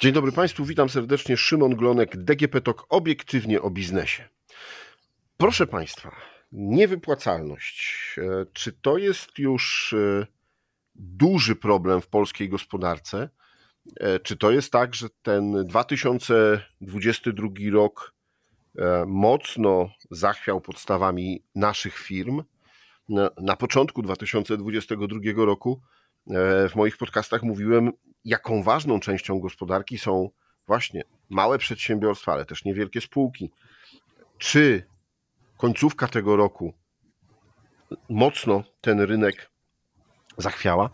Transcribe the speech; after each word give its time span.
Dzień 0.00 0.12
dobry 0.12 0.32
Państwu, 0.32 0.64
witam 0.64 0.88
serdecznie. 0.88 1.36
Szymon 1.36 1.76
Glonek, 1.76 2.16
DGP 2.16 2.60
TOK, 2.60 2.86
obiektywnie 2.88 3.62
o 3.62 3.70
biznesie. 3.70 4.28
Proszę 5.36 5.66
Państwa, 5.66 6.16
niewypłacalność. 6.52 7.96
E, 8.18 8.46
czy 8.52 8.72
to 8.72 8.98
jest 8.98 9.38
już 9.38 9.92
e, 9.92 10.26
duży 10.94 11.56
problem 11.56 12.00
w 12.00 12.06
polskiej 12.06 12.48
gospodarce? 12.48 13.28
E, 14.00 14.20
czy 14.20 14.36
to 14.36 14.50
jest 14.50 14.72
tak, 14.72 14.94
że 14.94 15.08
ten 15.22 15.66
2022 15.66 17.48
rok 17.72 18.14
mocno 19.06 19.90
zachwiał 20.10 20.60
podstawami 20.60 21.42
naszych 21.54 21.98
firm? 21.98 22.42
Na 23.36 23.56
początku 23.56 24.02
2022 24.02 25.18
roku 25.36 25.80
w 26.68 26.74
moich 26.74 26.96
podcastach 26.96 27.42
mówiłem, 27.42 27.92
jaką 28.24 28.62
ważną 28.62 29.00
częścią 29.00 29.40
gospodarki 29.40 29.98
są 29.98 30.30
właśnie 30.66 31.02
małe 31.28 31.58
przedsiębiorstwa, 31.58 32.32
ale 32.32 32.44
też 32.44 32.64
niewielkie 32.64 33.00
spółki. 33.00 33.50
Czy 34.38 34.86
końcówka 35.56 36.08
tego 36.08 36.36
roku 36.36 36.74
mocno 38.08 38.64
ten 38.80 39.00
rynek 39.00 39.50
zachwiała? 40.38 40.90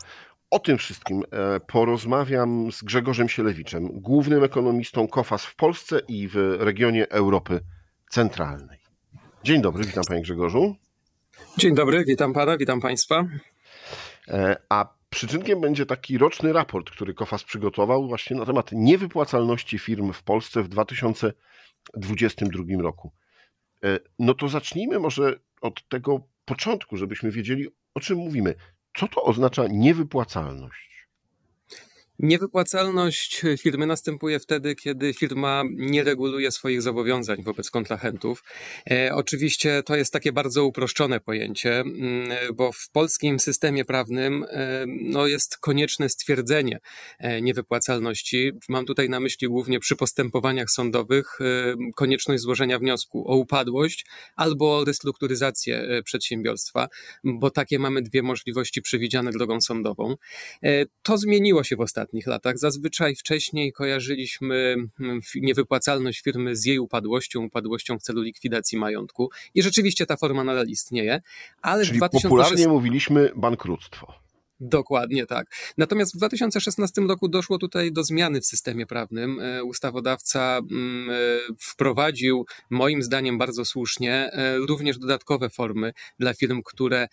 O 0.50 0.58
tym 0.58 0.78
wszystkim 0.78 1.22
e, 1.30 1.60
porozmawiam 1.60 2.72
z 2.72 2.82
Grzegorzem 2.82 3.28
Sielewiczem, 3.28 3.88
głównym 4.00 4.44
ekonomistą 4.44 5.08
KOFAS 5.08 5.44
w 5.44 5.56
Polsce 5.56 6.00
i 6.08 6.28
w 6.28 6.56
regionie 6.58 7.08
Europy 7.08 7.60
Centralnej. 8.10 8.78
Dzień 9.44 9.62
dobry, 9.62 9.84
witam 9.84 10.04
panie 10.08 10.22
Grzegorzu. 10.22 10.76
Dzień 11.58 11.74
dobry, 11.74 12.04
witam 12.04 12.32
pana, 12.32 12.56
witam 12.56 12.80
państwa. 12.80 13.28
E, 14.28 14.56
a 14.68 14.96
Przyczynkiem 15.10 15.60
będzie 15.60 15.86
taki 15.86 16.18
roczny 16.18 16.52
raport, 16.52 16.90
który 16.90 17.14
Kofas 17.14 17.44
przygotował 17.44 18.08
właśnie 18.08 18.36
na 18.36 18.46
temat 18.46 18.72
niewypłacalności 18.72 19.78
firm 19.78 20.12
w 20.12 20.22
Polsce 20.22 20.62
w 20.62 20.68
2022 20.68 22.82
roku. 22.82 23.12
E, 23.84 23.98
no 24.18 24.34
to 24.34 24.48
zacznijmy 24.48 24.98
może 24.98 25.40
od 25.60 25.88
tego 25.88 26.20
początku, 26.44 26.96
żebyśmy 26.96 27.30
wiedzieli, 27.30 27.68
o 27.94 28.00
czym 28.00 28.18
mówimy. 28.18 28.54
Co 28.96 29.08
to 29.08 29.22
oznacza 29.22 29.64
niewypłacalność? 29.68 30.95
Niewypłacalność 32.18 33.42
firmy 33.58 33.86
następuje 33.86 34.40
wtedy, 34.40 34.74
kiedy 34.74 35.14
firma 35.14 35.62
nie 35.74 36.04
reguluje 36.04 36.50
swoich 36.50 36.82
zobowiązań 36.82 37.42
wobec 37.42 37.70
kontrahentów. 37.70 38.44
E, 38.90 39.14
oczywiście 39.14 39.82
to 39.82 39.96
jest 39.96 40.12
takie 40.12 40.32
bardzo 40.32 40.64
uproszczone 40.64 41.20
pojęcie, 41.20 41.84
bo 42.54 42.72
w 42.72 42.90
polskim 42.92 43.40
systemie 43.40 43.84
prawnym 43.84 44.44
e, 44.48 44.84
no, 44.86 45.26
jest 45.26 45.58
konieczne 45.58 46.08
stwierdzenie 46.08 46.78
e, 47.18 47.42
niewypłacalności. 47.42 48.52
Mam 48.68 48.86
tutaj 48.86 49.08
na 49.08 49.20
myśli 49.20 49.48
głównie 49.48 49.80
przy 49.80 49.96
postępowaniach 49.96 50.70
sądowych 50.70 51.38
e, 51.40 51.74
konieczność 51.94 52.42
złożenia 52.42 52.78
wniosku 52.78 53.30
o 53.32 53.36
upadłość 53.36 54.06
albo 54.36 54.78
o 54.78 54.84
restrukturyzację 54.84 55.78
e, 55.78 56.02
przedsiębiorstwa, 56.02 56.88
bo 57.24 57.50
takie 57.50 57.78
mamy 57.78 58.02
dwie 58.02 58.22
możliwości 58.22 58.82
przewidziane 58.82 59.30
drogą 59.30 59.60
sądową. 59.60 60.14
E, 60.62 60.84
to 61.02 61.18
zmieniło 61.18 61.64
się 61.64 61.76
w 61.76 61.80
ostatnich 61.80 62.05
ostatnich 62.06 62.26
latach. 62.26 62.58
Zazwyczaj 62.58 63.14
wcześniej 63.14 63.72
kojarzyliśmy 63.72 64.76
mm, 65.00 65.20
niewypłacalność 65.34 66.22
firmy 66.22 66.56
z 66.56 66.64
jej 66.64 66.78
upadłością, 66.78 67.44
upadłością 67.44 67.98
w 67.98 68.02
celu 68.02 68.22
likwidacji 68.22 68.78
majątku. 68.78 69.30
I 69.54 69.62
rzeczywiście 69.62 70.06
ta 70.06 70.16
forma 70.16 70.44
nadal 70.44 70.66
istnieje, 70.66 71.22
ale 71.62 71.84
Czyli 71.84 71.94
w 71.94 71.98
2016... 71.98 72.28
popularnie 72.28 72.68
mówiliśmy 72.68 73.30
bankructwo. 73.36 74.25
Dokładnie 74.60 75.26
tak. 75.26 75.46
Natomiast 75.78 76.14
w 76.14 76.16
2016 76.16 77.00
roku 77.00 77.28
doszło 77.28 77.58
tutaj 77.58 77.92
do 77.92 78.04
zmiany 78.04 78.40
w 78.40 78.46
systemie 78.46 78.86
prawnym. 78.86 79.40
E, 79.40 79.64
ustawodawca 79.64 80.58
mm, 80.70 81.10
e, 81.10 81.14
wprowadził, 81.60 82.46
moim 82.70 83.02
zdaniem 83.02 83.38
bardzo 83.38 83.64
słusznie, 83.64 84.32
e, 84.32 84.58
również 84.58 84.98
dodatkowe 84.98 85.50
formy 85.50 85.92
dla 86.18 86.34
firm, 86.34 86.62
które 86.64 87.08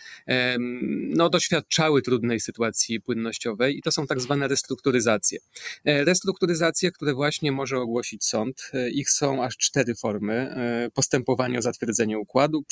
no, 1.10 1.30
doświadczały 1.30 2.02
trudnej 2.02 2.40
sytuacji 2.40 3.02
płynnościowej 3.02 3.78
i 3.78 3.82
to 3.82 3.92
są 3.92 4.08
tak 4.08 4.22
zwane 4.22 4.48
restrukturyzacje. 4.48 5.40
Restrukturyzacje, 5.86 6.92
które 6.92 7.14
właśnie 7.14 7.52
może 7.52 7.80
ogłosić 7.80 8.26
sąd. 8.26 8.72
Ich 8.92 9.10
są 9.10 9.44
aż 9.44 9.58
cztery 9.58 9.96
formy. 9.96 10.56
Postępowanie 10.94 11.60
o 11.60 11.62
zatwierdzenie 11.62 12.20
układu, 12.20 12.64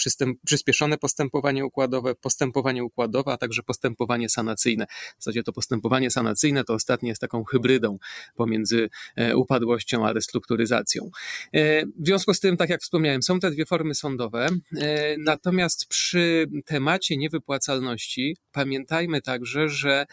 przyspieszone 0.46 0.97
postępowanie 0.97 1.66
układowe, 1.66 2.16
postępowanie 2.16 2.84
układowe, 2.84 3.31
a 3.31 3.38
także 3.38 3.63
postępowanie 3.63 4.29
sanacyjne 4.29 4.60
sanacyjne. 4.61 4.85
W 5.19 5.23
zasadzie 5.23 5.44
to 5.44 5.53
postępowanie 5.53 6.11
sanacyjne 6.11 6.63
to 6.63 6.73
ostatnie 6.73 7.09
jest 7.09 7.22
taką 7.22 7.44
hybrydą 7.44 7.97
pomiędzy 8.35 8.89
e, 9.16 9.35
upadłością 9.35 10.07
a 10.07 10.13
restrukturyzacją. 10.13 11.09
E, 11.53 11.85
w 11.85 12.05
związku 12.05 12.33
z 12.33 12.39
tym, 12.39 12.57
tak 12.57 12.69
jak 12.69 12.81
wspomniałem, 12.81 13.23
są 13.23 13.39
te 13.39 13.51
dwie 13.51 13.66
formy 13.66 13.95
sądowe, 13.95 14.47
e, 14.77 15.16
natomiast 15.17 15.88
przy 15.88 16.47
temacie 16.66 17.17
niewypłacalności 17.17 18.38
pamiętajmy 18.51 19.22
także, 19.22 19.69
że 19.69 20.05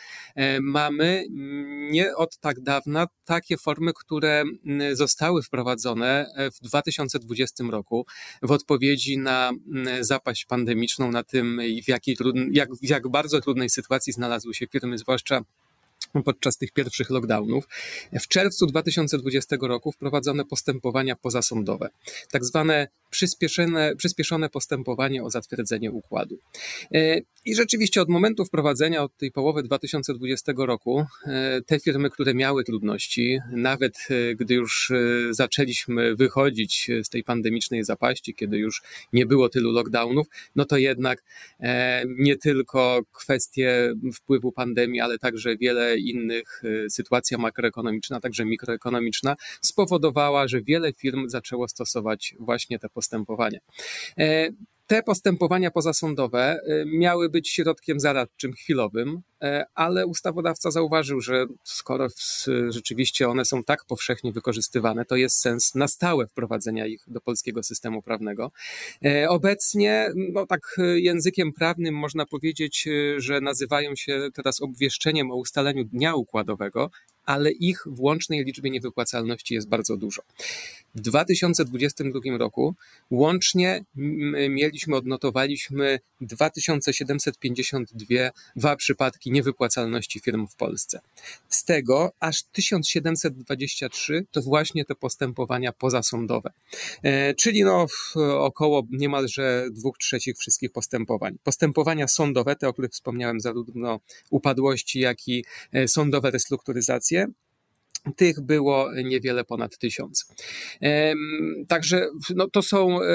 mamy 0.61 1.25
nie 1.91 2.17
od 2.17 2.39
tak 2.39 2.61
dawna 2.61 3.07
takie 3.25 3.57
formy, 3.57 3.93
które 3.95 4.45
zostały 4.93 5.43
wprowadzone 5.43 6.27
w 6.55 6.61
2020 6.61 7.65
roku 7.71 8.07
w 8.43 8.51
odpowiedzi 8.51 9.19
na 9.19 9.53
zapaść 10.01 10.45
pandemiczną, 10.45 11.11
na 11.11 11.23
tym, 11.23 11.61
w 11.85 11.89
jakiej, 11.89 12.17
jak, 12.53 12.69
w 12.75 12.89
jak 12.89 13.09
bardzo 13.09 13.41
trudnej 13.41 13.71
sytuacji 13.71 14.13
znalazł 14.13 14.38
znalazły 14.39 14.55
się 14.55 14.67
firmy, 14.67 14.99
zwłaszcza 14.99 15.41
podczas 16.25 16.59
tych 16.59 16.73
pierwszych 16.73 17.11
lockdownów. 17.11 17.69
W 18.21 18.29
czerwcu 18.29 18.67
2020 18.67 19.57
roku 19.61 19.93
wprowadzono 19.93 20.45
postępowania 20.45 21.17
pozasądowe, 21.17 21.89
tak 22.31 22.45
zwane 22.45 22.89
przyspieszone, 23.11 23.97
przyspieszone 23.97 24.49
postępowanie 24.49 25.25
o 25.25 25.31
zatwierdzenie 25.31 25.91
układu. 25.93 26.39
E, 26.95 27.21
I 27.45 27.55
rzeczywiście 27.55 28.03
od 28.03 28.09
momentu 28.09 28.45
wprowadzenia, 28.45 29.03
od 29.03 29.17
tej 29.17 29.31
połowy 29.33 29.63
2020 29.63 30.53
roku, 30.57 31.07
e, 31.27 31.61
te 31.67 31.81
firmy, 31.81 32.11
które 32.11 32.35
miały 32.35 32.65
trudności, 32.65 33.39
nawet 33.53 33.99
e, 34.11 34.35
gdy 34.35 34.55
już 34.55 34.93
zaczęliśmy 35.31 36.17
wychodzić 36.17 36.91
z 37.03 37.09
tej 37.09 37.25
pandemicznej 37.25 37.85
zapaści, 37.85 38.35
kiedy 38.35 38.59
już 38.59 38.83
nie 39.13 39.27
było 39.27 39.49
tylu 39.49 39.73
lockdownów, 39.73 40.27
no 40.57 40.65
to 40.65 40.77
jednak 40.77 41.25
nie 42.19 42.37
tylko 42.37 43.03
kwestie 43.13 43.95
wpływu 44.15 44.53
pandemii, 44.53 45.01
ale 45.01 45.19
także 45.19 45.57
wiele 45.57 45.98
innych, 45.99 46.63
sytuacja 46.91 47.39
makroekonomiczna, 47.39 48.21
także 48.21 48.45
mikroekonomiczna 48.45 49.37
spowodowała, 49.61 50.49
że 50.49 50.63
wiele 50.63 50.93
firm 50.93 51.29
zaczęło 51.29 51.69
stosować 51.69 52.35
właśnie 52.39 52.79
te 52.79 52.89
postępowania. 52.89 53.59
E, 54.89 54.95
te 54.95 55.03
postępowania 55.03 55.71
pozasądowe 55.71 56.41
e, 56.41 56.85
miały 56.87 57.29
być 57.29 57.49
środkiem 57.49 58.01
zaradczym 58.01 58.53
chwilowym, 58.53 59.23
e, 59.43 59.65
ale 59.75 60.07
ustawodawca 60.07 60.71
zauważył, 60.71 61.21
że 61.21 61.47
skoro 61.65 62.09
rzeczywiście 62.69 63.29
one 63.29 63.45
są 63.45 63.65
tak 63.65 63.85
powszechnie 63.85 64.33
wykorzystywane, 64.33 65.05
to 65.05 65.17
jest 65.17 65.41
sens 65.41 65.75
na 65.75 65.89
stałe 65.89 66.27
wprowadzenia 66.27 66.87
ich 66.87 67.05
do 67.07 67.21
polskiego 67.21 67.63
systemu 67.63 68.03
prawnego. 68.03 68.53
Obecnie, 69.29 70.11
no 70.15 70.47
tak 70.47 70.77
językiem 70.95 71.53
prawnym 71.53 71.95
można 71.95 72.27
powiedzieć, 72.27 72.89
że 73.17 73.41
nazywają 73.41 73.97
się 73.97 74.29
teraz 74.35 74.63
obwieszczeniem 74.63 75.31
o 75.31 75.37
ustaleniu 75.37 75.85
dnia 75.85 76.15
układowego, 76.15 76.91
ale 77.25 77.51
ich 77.51 77.83
w 77.87 78.01
łącznej 78.01 78.45
liczbie 78.45 78.71
niewypłacalności 78.71 79.55
jest 79.55 79.69
bardzo 79.69 79.97
dużo. 79.97 80.23
W 80.95 81.01
2022 81.01 82.39
roku 82.39 82.75
łącznie 83.11 83.85
mieliśmy, 84.49 84.97
odnotowaliśmy 84.97 85.99
2752 86.21 88.77
przypadki 88.77 89.31
niewypłacalności 89.31 90.21
firm 90.21 90.47
w 90.47 90.57
Polsce. 90.57 91.01
Z 91.49 91.65
tego 91.65 92.13
aż 92.21 92.43
1723 92.43 94.27
to 94.31 94.43
właśnie 94.43 94.85
te 94.85 94.95
postępowania 94.95 95.73
pozasądowe, 95.73 96.51
e, 97.03 97.35
czyli 97.35 97.65
no 97.65 97.87
około 98.39 98.87
niemalże 98.91 99.67
dwóch 99.71 99.99
trzecich 99.99 100.39
wszystkich 100.39 100.73
postępowań. 100.73 101.39
Postępowania 101.45 102.09
sądowe, 102.09 102.57
te 102.57 102.69
o 102.69 102.73
których 102.73 102.91
wspomniałem, 102.91 103.41
zarówno 103.41 104.01
upadłości, 104.31 105.01
jak 105.01 105.29
i 105.29 105.45
e, 105.73 105.89
sądowe 105.89 106.31
restrukturyzacje, 106.31 107.27
tych 108.17 108.41
było 108.41 108.93
niewiele 109.05 109.45
ponad 109.45 109.79
tysiąc. 109.79 110.27
Także 111.69 112.09
no, 112.37 112.49
to 112.49 112.63
są 112.63 113.03
e, 113.03 113.07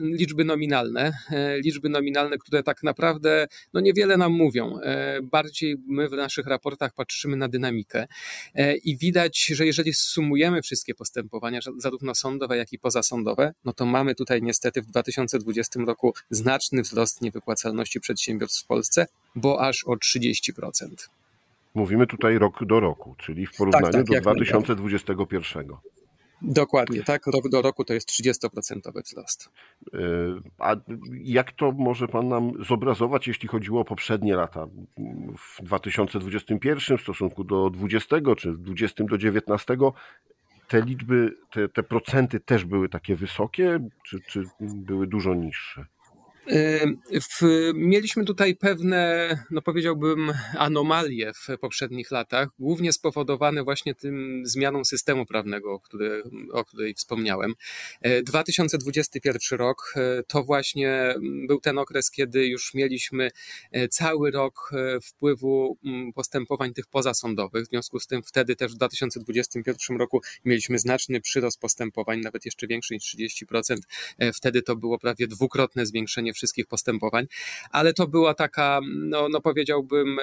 liczby 0.00 0.44
nominalne, 0.44 1.12
e, 1.30 1.60
liczby 1.60 1.88
nominalne, 1.88 2.38
które 2.38 2.62
tak 2.62 2.82
naprawdę 2.82 3.46
no, 3.74 3.80
niewiele 3.80 4.16
nam 4.16 4.32
mówią. 4.32 4.78
E, 4.78 5.22
bardziej 5.22 5.76
my 5.86 6.08
w 6.08 6.12
naszych 6.12 6.46
raportach 6.46 6.94
patrzymy 6.94 7.36
na 7.36 7.48
dynamikę 7.48 8.06
i 8.84 8.96
widać, 8.96 9.46
że 9.46 9.66
jeżeli 9.66 9.94
sumujemy 9.94 10.62
wszystkie 10.62 10.94
postępowania, 10.94 11.60
zarówno 11.78 12.14
sądowe, 12.14 12.56
jak 12.56 12.72
i 12.72 12.78
pozasądowe, 12.78 13.54
no 13.64 13.72
to 13.72 13.86
mamy 13.86 14.14
tutaj 14.14 14.42
niestety 14.42 14.82
w 14.82 14.86
2020 14.86 15.80
roku 15.86 16.14
znaczny 16.30 16.82
wzrost 16.82 17.22
niewypłacalności 17.22 18.00
przedsiębiorstw 18.00 18.64
w 18.64 18.66
Polsce, 18.66 19.06
bo 19.34 19.60
aż 19.60 19.84
o 19.84 19.92
30%. 19.92 21.08
Mówimy 21.76 22.06
tutaj 22.06 22.38
rok 22.38 22.64
do 22.64 22.80
roku, 22.80 23.14
czyli 23.18 23.46
w 23.46 23.56
porównaniu 23.56 23.92
tak, 23.92 24.06
tak, 24.06 24.14
do 24.14 24.20
2021. 24.20 25.68
Dokładnie, 26.42 27.02
tak. 27.02 27.26
Rok 27.26 27.48
do 27.48 27.62
roku 27.62 27.84
to 27.84 27.94
jest 27.94 28.08
30% 28.08 29.02
wzrost. 29.04 29.50
E, 29.94 29.98
a 30.58 30.76
jak 31.22 31.52
to 31.52 31.72
może 31.72 32.08
Pan 32.08 32.28
nam 32.28 32.64
zobrazować, 32.64 33.28
jeśli 33.28 33.48
chodziło 33.48 33.80
o 33.80 33.84
poprzednie 33.84 34.36
lata? 34.36 34.66
W 35.38 35.62
2021 35.62 36.98
w 36.98 37.02
stosunku 37.02 37.44
do 37.44 37.70
20 37.70 38.16
czy 38.36 38.52
20 38.52 39.04
do 39.04 39.18
19 39.18 39.76
te 40.68 40.82
liczby, 40.82 41.36
te, 41.50 41.68
te 41.68 41.82
procenty 41.82 42.40
też 42.40 42.64
były 42.64 42.88
takie 42.88 43.16
wysokie, 43.16 43.78
czy, 44.02 44.20
czy 44.20 44.44
były 44.60 45.06
dużo 45.06 45.34
niższe? 45.34 45.86
W, 47.20 47.72
mieliśmy 47.74 48.24
tutaj 48.24 48.56
pewne, 48.56 49.28
no 49.50 49.62
powiedziałbym, 49.62 50.32
anomalie 50.58 51.32
w 51.34 51.58
poprzednich 51.60 52.10
latach, 52.10 52.48
głównie 52.58 52.92
spowodowane 52.92 53.64
właśnie 53.64 53.94
tym 53.94 54.42
zmianą 54.44 54.84
systemu 54.84 55.26
prawnego, 55.26 55.80
który, 55.80 56.22
o 56.52 56.64
której 56.64 56.94
wspomniałem. 56.94 57.54
2021 58.22 59.40
e, 59.50 59.56
rok 59.56 59.92
e, 59.96 60.22
to 60.22 60.42
właśnie 60.42 61.14
był 61.46 61.60
ten 61.60 61.78
okres, 61.78 62.10
kiedy 62.10 62.46
już 62.46 62.74
mieliśmy 62.74 63.30
e, 63.72 63.88
cały 63.88 64.30
rok 64.30 64.70
wpływu 65.02 65.78
postępowań 66.14 66.72
tych 66.72 66.86
pozasądowych. 66.86 67.64
W 67.64 67.68
związku 67.68 68.00
z 68.00 68.06
tym 68.06 68.22
wtedy 68.22 68.56
też 68.56 68.72
w 68.72 68.74
2021 68.74 69.96
roku 69.96 70.20
mieliśmy 70.44 70.78
znaczny 70.78 71.20
przyrost 71.20 71.60
postępowań, 71.60 72.20
nawet 72.20 72.44
jeszcze 72.44 72.66
większy 72.66 72.94
niż 72.94 73.14
30%. 73.14 73.76
Wtedy 74.34 74.62
to 74.62 74.76
było 74.76 74.98
prawie 74.98 75.26
dwukrotne 75.26 75.86
zwiększenie 75.86 76.32
wszystkich 76.36 76.66
postępowań, 76.66 77.26
ale 77.70 77.92
to 77.92 78.06
była 78.06 78.34
taka, 78.34 78.80
no, 78.86 79.28
no 79.28 79.40
powiedziałbym, 79.40 80.18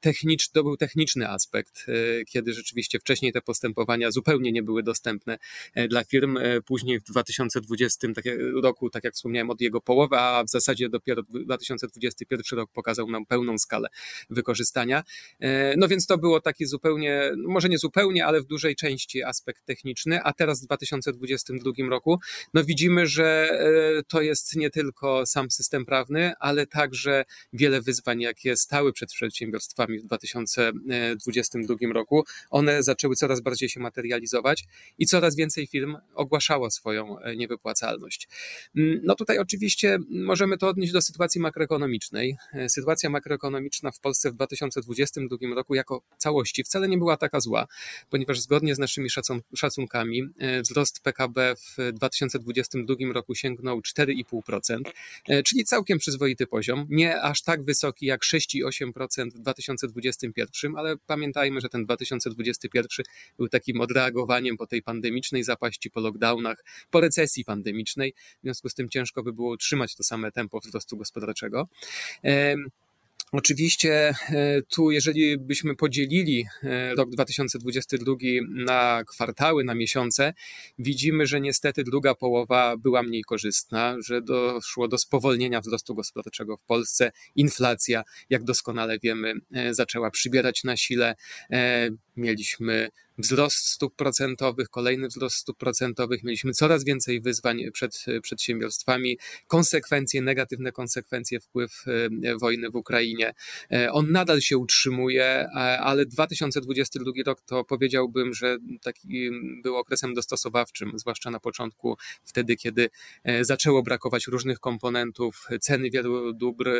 technicz, 0.00 0.48
to 0.48 0.62
był 0.62 0.76
techniczny 0.76 1.28
aspekt, 1.28 1.86
e, 1.88 2.24
kiedy 2.24 2.52
rzeczywiście 2.52 2.98
wcześniej 2.98 3.32
te 3.32 3.40
postępowania 3.40 4.10
zupełnie 4.10 4.52
nie 4.52 4.62
były 4.62 4.82
dostępne 4.82 5.38
e, 5.74 5.88
dla 5.88 6.04
firm. 6.04 6.36
E, 6.36 6.60
później 6.62 7.00
w 7.00 7.02
2020 7.02 8.08
roku, 8.62 8.90
tak 8.90 9.04
jak 9.04 9.14
wspomniałem, 9.14 9.50
od 9.50 9.60
jego 9.60 9.80
połowy, 9.80 10.16
a 10.16 10.44
w 10.44 10.50
zasadzie 10.50 10.88
dopiero 10.88 11.22
2021 11.22 12.58
rok 12.58 12.70
pokazał 12.72 13.10
nam 13.10 13.26
pełną 13.26 13.58
skalę 13.58 13.88
wykorzystania. 14.30 15.02
No 15.76 15.88
więc 15.88 16.06
to 16.06 16.18
było 16.18 16.40
taki 16.40 16.66
zupełnie, 16.66 17.32
może 17.36 17.68
nie 17.68 17.78
zupełnie, 17.78 18.26
ale 18.26 18.40
w 18.40 18.44
dużej 18.44 18.76
części 18.76 19.22
aspekt 19.22 19.64
techniczny, 19.64 20.22
a 20.22 20.32
teraz 20.32 20.62
w 20.62 20.66
2022 20.66 21.72
roku 21.88 22.20
no 22.54 22.64
widzimy, 22.64 23.06
że 23.06 23.58
to 24.08 24.20
jest 24.20 24.56
nie 24.56 24.70
tylko 24.70 25.09
sam 25.26 25.50
system 25.50 25.84
prawny, 25.84 26.32
ale 26.40 26.66
także 26.66 27.24
wiele 27.52 27.80
wyzwań, 27.80 28.20
jakie 28.20 28.56
stały 28.56 28.92
przed 28.92 29.12
przedsiębiorstwami 29.12 29.98
w 29.98 30.04
2022 30.04 31.76
roku. 31.92 32.24
One 32.50 32.82
zaczęły 32.82 33.16
coraz 33.16 33.40
bardziej 33.40 33.68
się 33.68 33.80
materializować 33.80 34.64
i 34.98 35.06
coraz 35.06 35.36
więcej 35.36 35.66
firm 35.66 35.96
ogłaszało 36.14 36.70
swoją 36.70 37.18
e, 37.18 37.36
niewypłacalność. 37.36 38.28
Mm, 38.76 39.00
no 39.04 39.14
tutaj 39.14 39.38
oczywiście 39.38 39.98
możemy 40.10 40.58
to 40.58 40.68
odnieść 40.68 40.92
do 40.92 41.02
sytuacji 41.02 41.40
makroekonomicznej. 41.40 42.36
E, 42.52 42.68
sytuacja 42.68 43.10
makroekonomiczna 43.10 43.90
w 43.90 44.00
Polsce 44.00 44.30
w 44.30 44.34
2022 44.34 45.36
roku 45.54 45.74
jako 45.74 46.02
całości 46.18 46.64
wcale 46.64 46.88
nie 46.88 46.98
była 46.98 47.16
taka 47.16 47.40
zła, 47.40 47.66
ponieważ 48.10 48.40
zgodnie 48.40 48.74
z 48.74 48.78
naszymi 48.78 49.08
szacunkami 49.56 50.22
e, 50.38 50.62
wzrost 50.62 51.00
PKB 51.00 51.54
w 51.56 51.92
2022 51.92 52.94
roku 53.12 53.34
sięgnął 53.34 53.80
4,5%. 53.80 54.80
E, 55.28 55.42
czyli 55.42 55.64
całkiem 55.64 55.98
przyzwoity 55.98 56.46
poziom. 56.46 56.86
Nie 56.90 57.22
aż 57.22 57.42
tak 57.42 57.64
wysoki 57.64 58.06
jak 58.06 58.22
6,8% 58.22 59.30
w 59.30 59.38
2021, 59.38 60.76
ale 60.76 60.96
pamiętajmy, 61.06 61.60
że 61.60 61.68
ten 61.68 61.84
2021 61.84 63.04
był 63.38 63.48
takim 63.48 63.80
odreagowaniem 63.80 64.56
po 64.56 64.66
tej 64.66 64.82
pandemicznej 64.82 65.44
zapaści, 65.44 65.90
po 65.90 66.00
lockdownach, 66.00 66.64
po 66.90 67.00
recesji 67.00 67.44
pandemicznej. 67.44 68.14
W 68.38 68.42
związku 68.42 68.68
z 68.68 68.74
tym 68.74 68.88
ciężko 68.88 69.22
by 69.22 69.32
było 69.32 69.52
utrzymać 69.52 69.94
to 69.96 70.02
same 70.02 70.32
tempo 70.32 70.60
wzrostu 70.60 70.96
gospodarczego. 70.96 71.68
Oczywiście 73.32 74.14
e, 74.30 74.62
tu, 74.62 74.90
jeżeli 74.90 75.38
byśmy 75.38 75.76
podzielili 75.76 76.46
e, 76.62 76.94
rok 76.94 77.10
2022 77.10 78.14
na 78.48 79.04
kwartały, 79.06 79.64
na 79.64 79.74
miesiące, 79.74 80.34
widzimy, 80.78 81.26
że 81.26 81.40
niestety 81.40 81.84
druga 81.84 82.14
połowa 82.14 82.76
była 82.76 83.02
mniej 83.02 83.22
korzystna, 83.22 83.96
że 84.04 84.22
doszło 84.22 84.88
do 84.88 84.98
spowolnienia 84.98 85.60
wzrostu 85.60 85.94
gospodarczego 85.94 86.56
w 86.56 86.62
Polsce. 86.62 87.12
Inflacja, 87.36 88.02
jak 88.30 88.44
doskonale 88.44 88.98
wiemy, 88.98 89.34
e, 89.54 89.74
zaczęła 89.74 90.10
przybierać 90.10 90.64
na 90.64 90.76
sile. 90.76 91.14
Mieliśmy 92.20 92.90
wzrost 93.20 93.66
stóp 93.66 93.96
procentowych, 93.96 94.68
kolejny 94.68 95.08
wzrost 95.08 95.36
stóp 95.36 95.58
procentowych, 95.58 96.22
mieliśmy 96.22 96.52
coraz 96.52 96.84
więcej 96.84 97.20
wyzwań 97.20 97.62
przed 97.72 98.04
przedsiębiorstwami, 98.22 99.18
konsekwencje, 99.46 100.22
negatywne 100.22 100.72
konsekwencje, 100.72 101.40
wpływ 101.40 101.84
e, 102.24 102.36
wojny 102.36 102.70
w 102.70 102.76
Ukrainie. 102.76 103.34
E, 103.72 103.92
on 103.92 104.12
nadal 104.12 104.40
się 104.40 104.58
utrzymuje, 104.58 105.48
ale 105.80 106.06
2022 106.06 107.12
rok 107.26 107.40
to 107.40 107.64
powiedziałbym, 107.64 108.34
że 108.34 108.58
taki 108.82 109.30
był 109.62 109.76
okresem 109.76 110.14
dostosowawczym, 110.14 110.92
zwłaszcza 110.94 111.30
na 111.30 111.40
początku, 111.40 111.96
wtedy, 112.24 112.56
kiedy 112.56 112.90
e, 113.24 113.44
zaczęło 113.44 113.82
brakować 113.82 114.26
różnych 114.26 114.60
komponentów, 114.60 115.46
ceny 115.60 115.90
wielu 115.90 116.32
dóbr, 116.32 116.70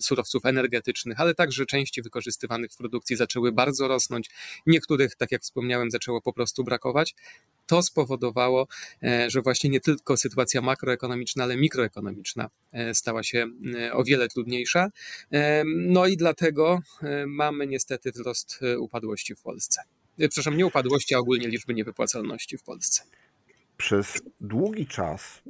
surowców 0.00 0.46
energetycznych, 0.46 1.20
ale 1.20 1.34
także 1.34 1.66
części 1.66 2.02
wykorzystywanych 2.02 2.72
w 2.72 2.76
produkcji 2.76 3.16
zaczęły 3.16 3.52
bardzo 3.52 3.88
rosnąć. 3.88 4.30
Niektórych, 4.66 5.16
tak 5.16 5.32
jak 5.32 5.42
wspomniałem, 5.42 5.90
zaczęło 5.90 6.20
po 6.20 6.32
prostu 6.32 6.64
brakować. 6.64 7.14
To 7.66 7.82
spowodowało, 7.82 8.66
e, 9.02 9.30
że 9.30 9.42
właśnie 9.42 9.70
nie 9.70 9.80
tylko 9.80 10.16
sytuacja 10.16 10.60
makroekonomiczna, 10.60 11.44
ale 11.44 11.56
mikroekonomiczna 11.56 12.50
e, 12.72 12.94
stała 12.94 13.22
się 13.22 13.46
e, 13.74 13.92
o 13.92 14.04
wiele 14.04 14.28
trudniejsza. 14.28 14.88
No 15.66 16.06
i 16.06 16.16
dlatego 16.16 16.80
mamy 17.26 17.66
niestety 17.66 18.12
wzrost 18.12 18.60
upadłości 18.78 19.34
w 19.34 19.42
Polsce. 19.42 19.82
Przepraszam, 20.18 20.56
nie 20.56 20.66
upadłości, 20.66 21.14
a 21.14 21.18
ogólnie 21.18 21.48
liczby 21.48 21.74
niewypłacalności 21.74 22.58
w 22.58 22.62
Polsce 22.62 23.02
przez 23.76 24.22
długi 24.40 24.86
czas, 24.86 25.42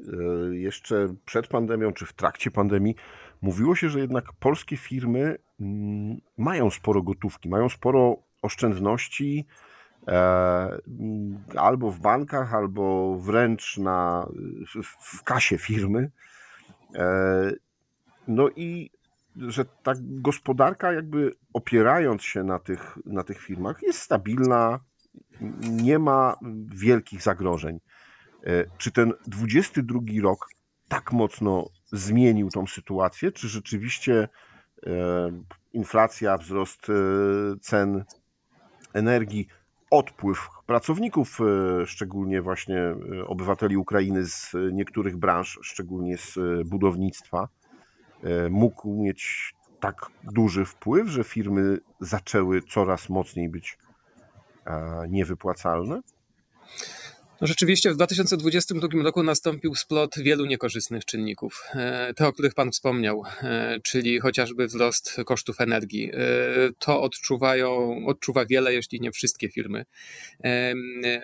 jeszcze 0.53 1.15
przed 1.27 1.47
pandemią 1.47 1.93
czy 1.93 2.07
w 2.07 2.13
trakcie 2.13 2.51
pandemii, 2.51 2.95
mówiło 3.43 3.77
się, 3.77 3.89
że 3.89 4.01
jednak 4.01 4.33
polskie 4.33 4.77
firmy 4.77 5.39
mm, 5.61 6.21
mają 6.37 6.71
sporo 6.71 7.03
gotówki, 7.03 7.49
mają 7.49 7.69
sporo 7.69 8.17
oszczędności 8.45 9.47
e, 10.09 10.79
albo 11.57 11.91
w 11.91 12.01
bankach, 12.01 12.55
albo 12.55 13.17
wręcz 13.19 13.79
na, 13.79 14.29
w 15.01 15.23
kasie 15.23 15.59
firmy. 15.59 16.11
E, 16.95 17.51
no 18.29 18.49
i 18.57 18.91
że 19.37 19.65
ta 19.65 19.93
gospodarka, 20.01 20.93
jakby 20.93 21.35
opierając 21.53 22.23
się 22.23 22.45
na 22.45 22.59
tych, 22.59 22.99
na 23.07 23.25
tych 23.25 23.41
firmach, 23.41 23.83
jest 23.83 23.99
stabilna, 23.99 24.81
nie 25.61 25.99
ma 25.99 26.37
wielkich 26.69 27.23
zagrożeń. 27.23 27.81
E, 28.47 28.65
czy 28.79 28.93
ten 28.93 29.13
22 29.27 30.01
rok 30.23 30.49
tak 30.89 31.13
mocno 31.13 31.69
zmienił 31.93 32.51
tą 32.51 32.67
sytuację? 32.67 33.33
Czy 33.33 33.49
rzeczywiście 33.49 34.29
inflacja, 35.73 36.39
wzrost 36.39 36.87
cen 37.61 38.05
energii, 38.95 39.49
odpływ 39.91 40.49
pracowników, 40.67 41.39
e, 41.41 41.87
szczególnie 41.87 42.43
właśnie 42.43 42.79
e, 42.81 42.97
obywateli 43.27 43.77
Ukrainy 43.77 44.25
z 44.25 44.53
niektórych 44.73 45.17
branż, 45.17 45.59
szczególnie 45.63 46.19
z 46.19 46.37
e, 46.37 46.41
budownictwa, 46.65 47.49
mógł 48.51 49.03
mieć 49.03 49.55
tak 49.81 50.07
duży 50.23 50.65
wpływ, 50.65 51.09
że 51.09 51.25
firmy 51.25 51.79
zaczęły 52.01 52.63
coraz 52.63 53.09
mocniej 53.09 53.49
być 53.49 53.79
niewypłacalne? 55.09 56.01
No 57.41 57.47
rzeczywiście 57.47 57.91
w 57.91 57.95
2022 57.95 58.89
roku 59.03 59.23
nastąpił 59.23 59.75
splot 59.75 60.15
wielu 60.19 60.47
niekorzystnych 60.47 61.05
czynników. 61.05 61.65
E, 61.75 62.15
te, 62.15 62.27
o 62.27 62.33
których 62.33 62.55
Pan 62.55 62.71
wspomniał, 62.73 63.23
e, 63.43 63.81
czyli 63.83 64.21
chociażby 64.21 64.67
wzrost 64.67 65.17
kosztów 65.27 65.61
energii. 65.61 66.11
E, 66.13 66.19
to 66.79 67.03
odczuwają, 67.03 67.97
odczuwa 68.07 68.47
wiele, 68.47 68.75
jeśli 68.75 69.01
nie 69.01 69.13
wszystkie 69.13 69.49
firmy. 69.49 69.85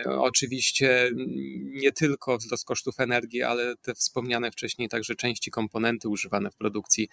Oczywiście 0.07 1.11
nie 1.65 1.93
tylko 1.93 2.39
wzrost 2.39 2.65
kosztów 2.65 3.01
energii, 3.01 3.43
ale 3.43 3.77
te 3.77 3.95
wspomniane 3.95 4.51
wcześniej 4.51 4.89
także 4.89 5.15
części, 5.15 5.51
komponenty 5.51 6.09
używane 6.09 6.51
w 6.51 6.57
produkcji. 6.57 7.09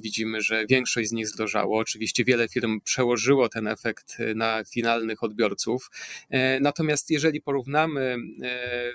Widzimy, 0.00 0.40
że 0.40 0.66
większość 0.66 1.08
z 1.08 1.12
nich 1.12 1.28
zdrożało. 1.28 1.78
Oczywiście 1.78 2.24
wiele 2.24 2.48
firm 2.48 2.80
przełożyło 2.80 3.48
ten 3.48 3.66
efekt 3.66 4.16
na 4.34 4.64
finalnych 4.64 5.22
odbiorców. 5.22 5.90
Natomiast 6.60 7.10
jeżeli 7.10 7.40
porównamy 7.40 8.13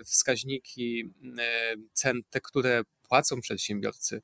wskaźniki 0.06 1.10
e, 1.40 1.76
cen, 1.94 2.22
te, 2.30 2.42
które 2.42 2.82
płacą 3.10 3.42
przedsiębiorcy, 3.42 4.22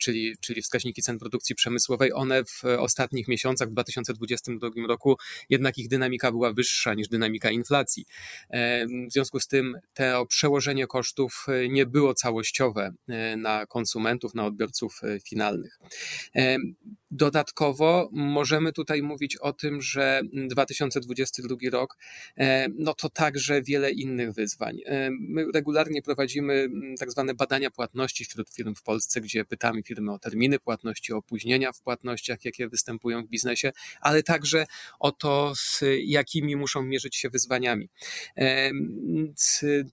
czyli, 0.00 0.36
czyli 0.40 0.62
wskaźniki 0.62 1.02
cen 1.02 1.18
produkcji 1.18 1.54
przemysłowej, 1.54 2.12
one 2.12 2.44
w 2.44 2.64
ostatnich 2.78 3.28
miesiącach, 3.28 3.68
w 3.68 3.72
2022 3.72 4.68
roku, 4.88 5.16
jednak 5.50 5.78
ich 5.78 5.88
dynamika 5.88 6.32
była 6.32 6.52
wyższa 6.52 6.94
niż 6.94 7.08
dynamika 7.08 7.50
inflacji. 7.50 8.06
W 9.08 9.12
związku 9.12 9.40
z 9.40 9.46
tym 9.46 9.78
to 9.94 10.26
przełożenie 10.26 10.86
kosztów 10.86 11.46
nie 11.70 11.86
było 11.86 12.14
całościowe 12.14 12.92
na 13.36 13.66
konsumentów, 13.66 14.34
na 14.34 14.46
odbiorców 14.46 15.00
finalnych. 15.24 15.78
Dodatkowo 17.10 18.08
możemy 18.12 18.72
tutaj 18.72 19.02
mówić 19.02 19.36
o 19.36 19.52
tym, 19.52 19.82
że 19.82 20.20
2022 20.32 21.56
rok 21.72 21.96
no 22.74 22.94
to 22.94 23.08
także 23.08 23.62
wiele 23.62 23.90
innych 23.90 24.32
wyzwań. 24.32 24.78
My 25.10 25.46
regularnie 25.54 26.02
prowadzimy 26.02 26.68
tak 26.98 27.10
zwane 27.10 27.34
badania 27.34 27.70
płatności 27.70 28.13
wśród 28.22 28.50
firm 28.50 28.74
w 28.74 28.82
Polsce, 28.82 29.20
gdzie 29.20 29.44
pytamy 29.44 29.82
firmy 29.82 30.12
o 30.12 30.18
terminy 30.18 30.58
płatności, 30.58 31.12
o 31.12 31.16
opóźnienia 31.16 31.72
w 31.72 31.80
płatnościach, 31.80 32.44
jakie 32.44 32.68
występują 32.68 33.24
w 33.24 33.28
biznesie, 33.28 33.72
ale 34.00 34.22
także 34.22 34.66
o 35.00 35.12
to, 35.12 35.52
z 35.56 35.84
jakimi 36.04 36.56
muszą 36.56 36.82
mierzyć 36.82 37.16
się 37.16 37.30
wyzwaniami. 37.30 37.88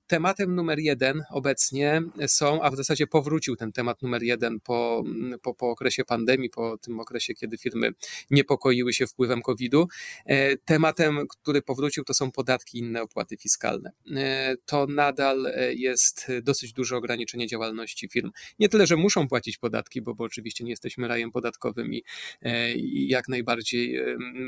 Tematem 0.07 0.55
numer 0.55 0.79
jeden 0.79 1.23
obecnie 1.29 2.01
są, 2.27 2.61
a 2.61 2.71
w 2.71 2.75
zasadzie 2.75 3.07
powrócił 3.07 3.55
ten 3.55 3.71
temat 3.71 4.01
numer 4.01 4.23
jeden 4.23 4.59
po, 4.59 5.03
po, 5.41 5.53
po 5.53 5.69
okresie 5.69 6.05
pandemii, 6.05 6.49
po 6.49 6.77
tym 6.77 6.99
okresie, 6.99 7.33
kiedy 7.33 7.57
firmy 7.57 7.91
niepokoiły 8.31 8.93
się 8.93 9.07
wpływem 9.07 9.41
COVID-u. 9.41 9.87
E, 10.25 10.57
tematem, 10.57 11.27
który 11.27 11.61
powrócił, 11.61 12.03
to 12.03 12.13
są 12.13 12.31
podatki 12.31 12.77
i 12.77 12.81
inne 12.81 13.01
opłaty 13.01 13.37
fiskalne. 13.37 13.91
E, 14.15 14.55
to 14.65 14.87
nadal 14.87 15.47
e, 15.47 15.73
jest 15.73 16.31
dosyć 16.43 16.73
duże 16.73 16.97
ograniczenie 16.97 17.47
działalności 17.47 18.09
firm. 18.11 18.31
Nie 18.59 18.69
tyle, 18.69 18.87
że 18.87 18.95
muszą 18.95 19.27
płacić 19.27 19.57
podatki, 19.57 20.01
bo, 20.01 20.15
bo 20.15 20.23
oczywiście 20.23 20.63
nie 20.63 20.69
jesteśmy 20.69 21.07
rajem 21.07 21.31
podatkowym 21.31 21.93
i, 21.93 22.03
i 22.75 23.07
jak 23.07 23.27
najbardziej 23.27 23.99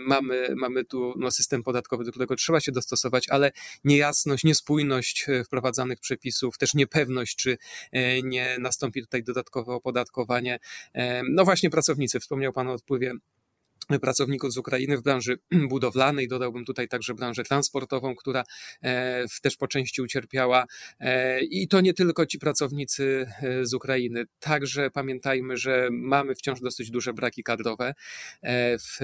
mamy, 0.08 0.54
mamy 0.56 0.86
tu 0.86 1.14
no, 1.18 1.32
system 1.32 1.64
podatkowy, 1.64 2.04
do 2.04 2.12
którego 2.12 2.36
trzeba 2.36 2.60
się 2.60 2.72
dostosować, 2.72 3.30
ale 3.30 3.52
niejasność, 3.84 4.44
niespójność 4.44 5.28
wprowadzanych 5.46 6.00
przepisów, 6.00 6.58
też 6.58 6.74
niepewność, 6.74 7.36
czy 7.36 7.58
nie 8.24 8.58
nastąpi 8.60 9.02
tutaj 9.02 9.24
dodatkowe 9.24 9.74
opodatkowanie. 9.74 10.60
No 11.30 11.46
właśnie 11.46 11.70
pracownicy, 11.70 12.20
wspomniał 12.20 12.54
Pan 12.54 12.68
o 12.68 12.74
odpływie 12.74 13.14
pracowników 14.02 14.54
z 14.54 14.58
Ukrainy 14.58 14.98
w 14.98 15.02
branży 15.02 15.40
budowlanej, 15.70 16.28
dodałbym 16.28 16.66
tutaj 16.66 16.88
także 16.88 17.14
branżę 17.14 17.44
transportową, 17.44 18.16
która 18.16 18.44
e, 18.84 19.26
też 19.42 19.58
po 19.58 19.68
części 19.68 20.02
ucierpiała 20.02 20.66
e, 21.00 21.42
i 21.42 21.68
to 21.68 21.82
nie 21.82 21.94
tylko 21.94 22.26
ci 22.26 22.40
pracownicy 22.40 23.26
e, 23.42 23.66
z 23.66 23.74
Ukrainy, 23.74 24.26
także 24.40 24.90
pamiętajmy, 24.90 25.58
że 25.58 25.88
mamy 25.92 26.36
wciąż 26.36 26.62
dosyć 26.62 26.92
duże 26.92 27.14
braki 27.14 27.44
kadrowe 27.44 27.94
w 28.80 29.00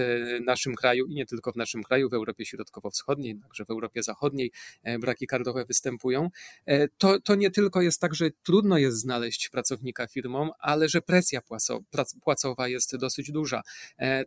naszym 0.45 0.75
kraju 0.75 1.05
i 1.05 1.13
nie 1.13 1.25
tylko 1.25 1.51
w 1.51 1.55
naszym 1.55 1.83
kraju, 1.83 2.09
w 2.09 2.13
Europie 2.13 2.45
Środkowo-Wschodniej, 2.45 3.35
także 3.43 3.65
w 3.65 3.69
Europie 3.69 4.03
Zachodniej 4.03 4.51
braki 4.99 5.27
kadrowe 5.27 5.65
występują. 5.65 6.29
To, 6.97 7.21
to 7.21 7.35
nie 7.35 7.51
tylko 7.51 7.81
jest 7.81 8.01
tak, 8.01 8.15
że 8.15 8.29
trudno 8.43 8.77
jest 8.77 8.97
znaleźć 8.97 9.49
pracownika 9.49 10.07
firmom, 10.07 10.51
ale 10.59 10.89
że 10.89 11.01
presja 11.01 11.41
płacowa 12.21 12.67
jest 12.67 12.97
dosyć 12.97 13.31
duża. 13.31 13.61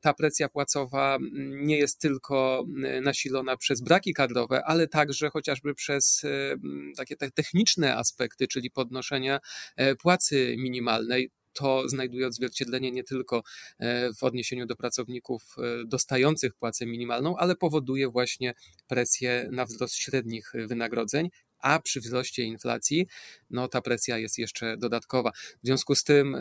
Ta 0.02 0.14
presja 0.14 0.41
presja 0.42 0.48
płacowa 0.48 1.16
mm, 1.16 1.66
nie 1.66 1.76
jest 1.78 2.00
tylko 2.00 2.64
mm, 2.68 3.04
nasilona 3.04 3.56
przez 3.56 3.80
braki 3.80 4.14
kadrowe, 4.14 4.64
ale 4.64 4.88
także 4.88 5.30
chociażby 5.30 5.74
przez 5.74 6.24
e, 6.24 6.52
mm, 6.52 6.92
takie 6.96 7.16
techniczne 7.16 7.96
aspekty, 7.96 8.48
czyli 8.48 8.70
podnoszenia 8.70 9.40
e, 9.76 9.94
płacy 9.94 10.54
minimalnej. 10.58 11.30
To 11.52 11.88
znajduje 11.88 12.26
odzwierciedlenie 12.26 12.92
nie 12.92 13.04
tylko 13.04 13.42
e, 13.78 14.12
w 14.14 14.22
odniesieniu 14.22 14.66
do 14.66 14.76
pracowników 14.76 15.42
dostających 15.86 16.54
płacę 16.54 16.86
minimalną, 16.86 17.36
ale 17.36 17.56
powoduje 17.56 18.08
właśnie 18.08 18.54
presję 18.88 19.48
na 19.52 19.64
wzrost 19.64 19.94
średnich 19.94 20.52
wynagrodzeń, 20.54 21.28
a 21.62 21.80
przy 21.80 22.00
wzroście 22.00 22.42
inflacji, 22.42 23.06
no 23.50 23.68
ta 23.68 23.80
presja 23.80 24.18
jest 24.18 24.38
jeszcze 24.38 24.76
dodatkowa. 24.76 25.32
W 25.32 25.66
związku 25.66 25.94
z 25.94 26.04
tym, 26.04 26.36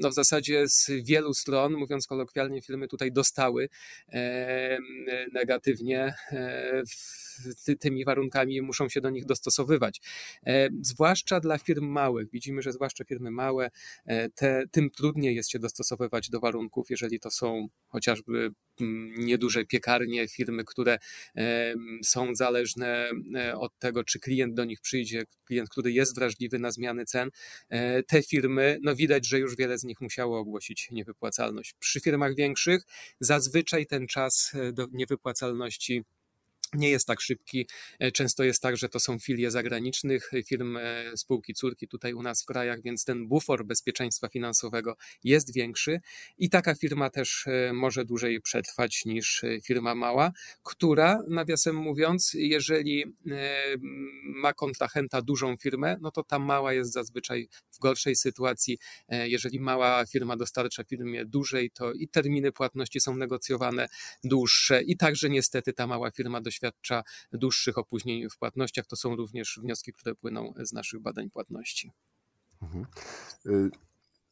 no 0.00 0.10
w 0.10 0.14
zasadzie 0.14 0.68
z 0.68 0.90
wielu 1.02 1.34
stron, 1.34 1.72
mówiąc 1.72 2.06
kolokwialnie, 2.06 2.62
firmy 2.62 2.88
tutaj 2.88 3.12
dostały 3.12 3.68
negatywnie 5.32 6.14
e, 6.32 6.82
tymi 7.80 8.04
warunkami 8.04 8.62
muszą 8.62 8.88
się 8.88 9.00
do 9.00 9.10
nich 9.10 9.24
dostosowywać. 9.24 10.00
E, 10.46 10.68
zwłaszcza 10.80 11.40
dla 11.40 11.58
firm 11.58 11.86
małych. 11.86 12.30
Widzimy, 12.30 12.62
że 12.62 12.72
zwłaszcza 12.72 13.04
firmy 13.04 13.30
małe, 13.30 13.70
e, 14.06 14.28
te, 14.30 14.64
tym 14.70 14.90
trudniej 14.90 15.36
jest 15.36 15.50
się 15.50 15.58
dostosowywać 15.58 16.30
do 16.30 16.40
warunków, 16.40 16.90
jeżeli 16.90 17.20
to 17.20 17.30
są 17.30 17.68
chociażby 17.86 18.50
nieduże 19.16 19.64
piekarnie, 19.64 20.28
firmy, 20.28 20.64
które 20.64 20.98
są 22.04 22.34
zależne 22.34 23.10
od 23.58 23.78
tego, 23.78 24.04
czy 24.04 24.20
klient 24.20 24.54
do 24.54 24.64
nich 24.64 24.80
przyjdzie, 24.80 25.24
klient, 25.44 25.70
który 25.70 25.92
jest 25.92 26.14
wrażliwy 26.14 26.58
na 26.58 26.70
zmiany 26.70 27.04
cen, 27.04 27.30
e, 27.68 28.02
te 28.02 28.22
firmy, 28.22 28.78
no 28.82 28.96
widać, 28.96 29.26
że 29.26 29.38
już 29.38 29.56
wiele 29.56 29.78
z 29.78 29.84
nich 29.84 30.00
musiało 30.00 30.38
ogłosić 30.38 30.90
niewypłacalność. 30.90 31.74
Przy 31.78 32.00
firmach 32.00 32.34
większych 32.34 32.82
zazwyczaj 33.20 33.86
ten 33.86 34.06
czas 34.06 34.52
e, 34.54 34.72
do 34.72 34.86
niewypłacalności 34.92 36.04
nie 36.74 36.90
jest 36.90 37.06
tak 37.06 37.20
szybki. 37.20 37.66
E, 37.98 38.12
często 38.12 38.44
jest 38.44 38.62
tak, 38.62 38.76
że 38.76 38.88
to 38.88 39.00
są 39.00 39.18
filie 39.18 39.50
zagranicznych 39.50 40.30
firm, 40.46 40.76
e, 40.76 41.16
spółki 41.16 41.54
córki 41.54 41.88
tutaj 41.88 42.14
u 42.14 42.22
nas 42.22 42.42
w 42.42 42.46
krajach, 42.46 42.82
więc 42.82 43.04
ten 43.04 43.28
bufor 43.28 43.64
bezpieczeństwa 43.64 44.28
finansowego 44.28 44.96
jest 45.24 45.54
większy 45.54 46.00
i 46.38 46.50
taka 46.50 46.74
firma 46.74 47.10
też 47.10 47.46
e, 47.46 47.72
może 47.72 48.04
dłużej 48.04 48.40
przetrwać 48.40 49.04
niż 49.04 49.44
firma 49.64 49.94
mała, 49.94 50.32
która, 50.62 51.22
nawiasem 51.28 51.76
mówiąc, 51.76 52.32
jeżeli 52.34 53.04
ma 54.24 54.52
kontrahenta 54.52 55.22
dużą 55.22 55.56
firmę, 55.56 55.96
no 56.00 56.10
to 56.10 56.22
ta 56.22 56.38
mała 56.38 56.72
jest 56.72 56.92
zazwyczaj 56.92 57.48
w 57.72 57.78
gorszej 57.78 58.16
sytuacji. 58.16 58.78
Jeżeli 59.08 59.60
mała 59.60 60.06
firma 60.06 60.36
dostarcza 60.36 60.84
firmie 60.84 61.24
dłużej, 61.24 61.70
to 61.70 61.92
i 61.92 62.08
terminy 62.08 62.52
płatności 62.52 63.00
są 63.00 63.16
negocjowane 63.16 63.88
dłuższe 64.24 64.82
i 64.82 64.96
także 64.96 65.30
niestety 65.30 65.72
ta 65.72 65.86
mała 65.86 66.10
firma 66.10 66.40
doświadcza 66.40 66.61
doświadcza 66.62 67.02
dłuższych 67.32 67.78
opóźnień 67.78 68.30
w 68.30 68.38
płatnościach. 68.38 68.86
To 68.86 68.96
są 68.96 69.16
również 69.16 69.60
wnioski, 69.62 69.92
które 69.92 70.14
płyną 70.14 70.52
z 70.56 70.72
naszych 70.72 71.00
badań 71.00 71.30
płatności. 71.30 71.92
Mhm. 72.62 72.86
Y, 73.46 73.70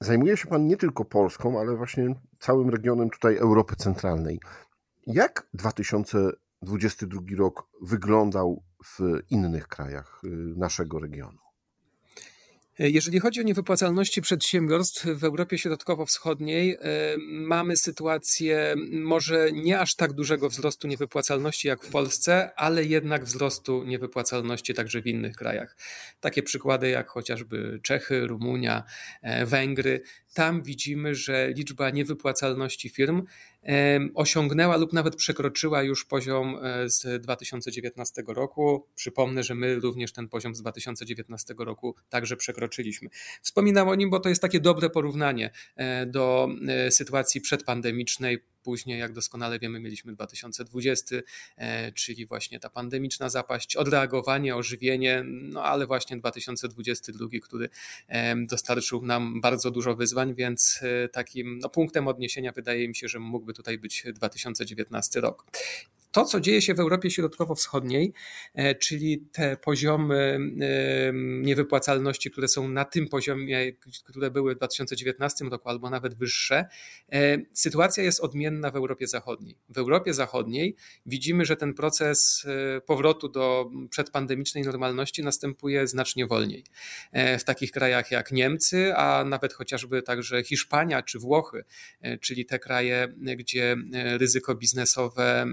zajmuje 0.00 0.36
się 0.36 0.48
Pan 0.48 0.66
nie 0.66 0.76
tylko 0.76 1.04
Polską, 1.04 1.60
ale 1.60 1.76
właśnie 1.76 2.14
całym 2.38 2.70
regionem 2.70 3.10
tutaj 3.10 3.36
Europy 3.36 3.76
Centralnej. 3.76 4.40
Jak 5.06 5.48
2022 5.54 7.20
rok 7.38 7.68
wyglądał 7.82 8.62
w 8.84 8.98
innych 9.30 9.68
krajach 9.68 10.20
y, 10.24 10.28
naszego 10.56 10.98
regionu? 10.98 11.38
Jeżeli 12.82 13.20
chodzi 13.20 13.40
o 13.40 13.42
niewypłacalności 13.42 14.22
przedsiębiorstw 14.22 15.06
w 15.06 15.24
Europie 15.24 15.58
Środkowo-Wschodniej, 15.58 16.70
e, 16.72 16.78
mamy 17.28 17.76
sytuację 17.76 18.74
może 18.92 19.52
nie 19.52 19.80
aż 19.80 19.94
tak 19.94 20.12
dużego 20.12 20.48
wzrostu 20.48 20.88
niewypłacalności 20.88 21.68
jak 21.68 21.84
w 21.84 21.90
Polsce, 21.90 22.50
ale 22.56 22.84
jednak 22.84 23.24
wzrostu 23.24 23.84
niewypłacalności 23.84 24.74
także 24.74 25.02
w 25.02 25.06
innych 25.06 25.36
krajach. 25.36 25.76
Takie 26.20 26.42
przykłady 26.42 26.90
jak 26.90 27.08
chociażby 27.08 27.80
Czechy, 27.82 28.26
Rumunia, 28.26 28.84
e, 29.22 29.46
Węgry. 29.46 30.02
Tam 30.34 30.62
widzimy, 30.62 31.14
że 31.14 31.50
liczba 31.56 31.90
niewypłacalności 31.90 32.88
firm 32.88 33.22
osiągnęła 34.14 34.76
lub 34.76 34.92
nawet 34.92 35.16
przekroczyła 35.16 35.82
już 35.82 36.04
poziom 36.04 36.56
e, 36.62 36.90
z 36.90 37.22
2019 37.22 38.22
roku. 38.26 38.86
Przypomnę, 38.94 39.42
że 39.42 39.54
my 39.54 39.74
również 39.74 40.12
ten 40.12 40.28
poziom 40.28 40.54
z 40.54 40.60
2019 40.60 41.54
roku 41.58 41.94
także 42.08 42.36
przekroczyliśmy. 42.36 43.08
Wspominam 43.42 43.88
o 43.88 43.94
nim, 43.94 44.10
bo 44.10 44.20
to 44.20 44.28
jest 44.28 44.42
takie 44.42 44.60
dobre 44.60 44.90
porównanie 44.90 45.50
e, 45.76 46.06
do 46.06 46.48
e, 46.68 46.90
sytuacji 46.90 47.40
przedpandemicznej 47.40 48.38
Później, 48.62 48.98
jak 48.98 49.12
doskonale 49.12 49.58
wiemy, 49.58 49.80
mieliśmy 49.80 50.12
2020, 50.12 51.16
e, 51.56 51.92
czyli 51.92 52.26
właśnie 52.26 52.60
ta 52.60 52.70
pandemiczna 52.70 53.28
zapaść, 53.28 53.76
odreagowanie, 53.76 54.56
ożywienie, 54.56 55.22
no 55.24 55.62
ale 55.62 55.86
właśnie 55.86 56.16
2022, 56.16 57.28
który 57.42 57.68
dostarczył 58.46 59.06
nam 59.06 59.40
bardzo 59.40 59.70
dużo 59.70 59.94
wyzwań, 59.94 60.34
więc 60.34 60.80
e, 60.82 61.08
takim 61.08 61.58
no, 61.58 61.68
punktem 61.68 62.08
odniesienia 62.08 62.52
wydaje 62.52 62.88
mi 62.88 62.96
się, 62.96 63.08
że 63.08 63.18
mógłby 63.18 63.54
tutaj 63.54 63.78
być 63.78 64.04
2019 64.14 65.20
rok. 65.20 65.46
To, 66.10 66.24
co 66.24 66.40
dzieje 66.40 66.62
się 66.62 66.74
w 66.74 66.80
Europie 66.80 67.10
Środkowo-Wschodniej, 67.10 68.12
czyli 68.80 69.18
te 69.32 69.56
poziomy 69.56 70.38
niewypłacalności, 71.42 72.30
które 72.30 72.48
są 72.48 72.68
na 72.68 72.84
tym 72.84 73.08
poziomie, 73.08 73.72
które 74.04 74.30
były 74.30 74.54
w 74.54 74.56
2019 74.56 75.44
roku, 75.44 75.68
albo 75.68 75.90
nawet 75.90 76.14
wyższe, 76.14 76.64
sytuacja 77.54 78.02
jest 78.02 78.20
odmienna 78.20 78.70
w 78.70 78.76
Europie 78.76 79.06
Zachodniej. 79.06 79.56
W 79.68 79.78
Europie 79.78 80.14
Zachodniej 80.14 80.76
widzimy, 81.06 81.44
że 81.44 81.56
ten 81.56 81.74
proces 81.74 82.46
powrotu 82.86 83.28
do 83.28 83.70
przedpandemicznej 83.90 84.64
normalności 84.64 85.22
następuje 85.22 85.86
znacznie 85.86 86.26
wolniej. 86.26 86.64
W 87.38 87.44
takich 87.44 87.70
krajach 87.70 88.10
jak 88.10 88.32
Niemcy, 88.32 88.94
a 88.96 89.24
nawet 89.24 89.52
chociażby 89.52 90.02
także 90.02 90.44
Hiszpania 90.44 91.02
czy 91.02 91.18
Włochy, 91.18 91.64
czyli 92.20 92.46
te 92.46 92.58
kraje, 92.58 93.14
gdzie 93.36 93.76
ryzyko 93.92 94.54
biznesowe 94.54 95.46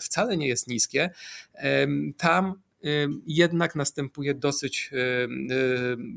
wcale 0.00 0.36
nie 0.36 0.48
jest 0.48 0.68
niskie, 0.68 1.10
tam 2.16 2.54
jednak 3.26 3.74
następuje 3.74 4.34
dosyć 4.34 4.90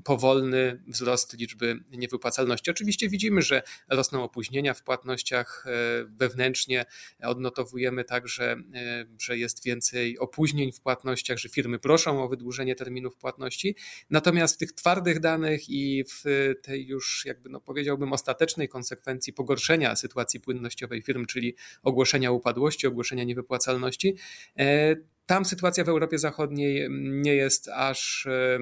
powolny 0.04 0.84
wzrost 0.88 1.38
liczby 1.38 1.80
niewypłacalności. 1.92 2.72
Oczywiście 2.72 3.10
widzimy, 3.10 3.42
że 3.42 3.62
rosną 3.90 4.24
opóźnienia 4.24 4.74
w 4.74 4.84
płatnościach 4.84 5.66
wewnętrznie. 6.08 6.86
Odnotowujemy 7.24 8.04
także, 8.04 8.56
że 9.20 9.38
jest 9.38 9.64
więcej 9.64 10.20
opóźnień 10.20 10.72
w 10.72 10.82
płatnościach, 10.82 11.38
że 11.38 11.50
firmy 11.50 11.80
proszą 11.80 12.24
o 12.24 12.30
wydłużenie 12.30 12.76
terminów 12.76 13.16
płatności. 13.16 13.76
Natomiast 14.10 14.56
w 14.56 14.58
tych 14.58 14.74
twardych 14.74 15.20
danych 15.20 15.70
i 15.70 16.04
w 16.04 16.54
tej 16.62 16.88
już, 16.88 17.24
jakby 17.26 17.50
no 17.50 17.62
powiedziałbym, 17.62 18.14
ostatecznej 18.14 18.70
konsekwencji 18.70 19.34
pogorszenia 19.34 19.96
sytuacji 19.96 20.40
płynnościowej 20.40 21.02
firm, 21.02 21.26
czyli 21.26 21.56
ogłoszenia 21.84 22.32
upadłości, 22.32 22.88
ogłoszenia 22.88 23.24
niewypłacalności, 23.24 24.16
tam 25.28 25.46
sytuacja 25.46 25.84
w 25.84 25.90
Europie 25.90 26.20
Zachodniej 26.20 26.88
nie 27.02 27.36
jest 27.36 27.70
aż 27.70 28.26
e, 28.26 28.60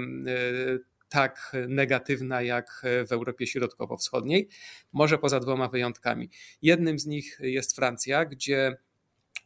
tak 1.10 1.52
negatywna 1.68 2.42
jak 2.42 2.82
w 3.08 3.12
Europie 3.12 3.48
Środkowo-Wschodniej, 3.48 4.50
może 4.94 5.18
poza 5.18 5.40
dwoma 5.40 5.70
wyjątkami. 5.70 6.30
Jednym 6.62 7.00
z 7.00 7.06
nich 7.06 7.38
jest 7.42 7.76
Francja, 7.76 8.26
gdzie 8.26 8.78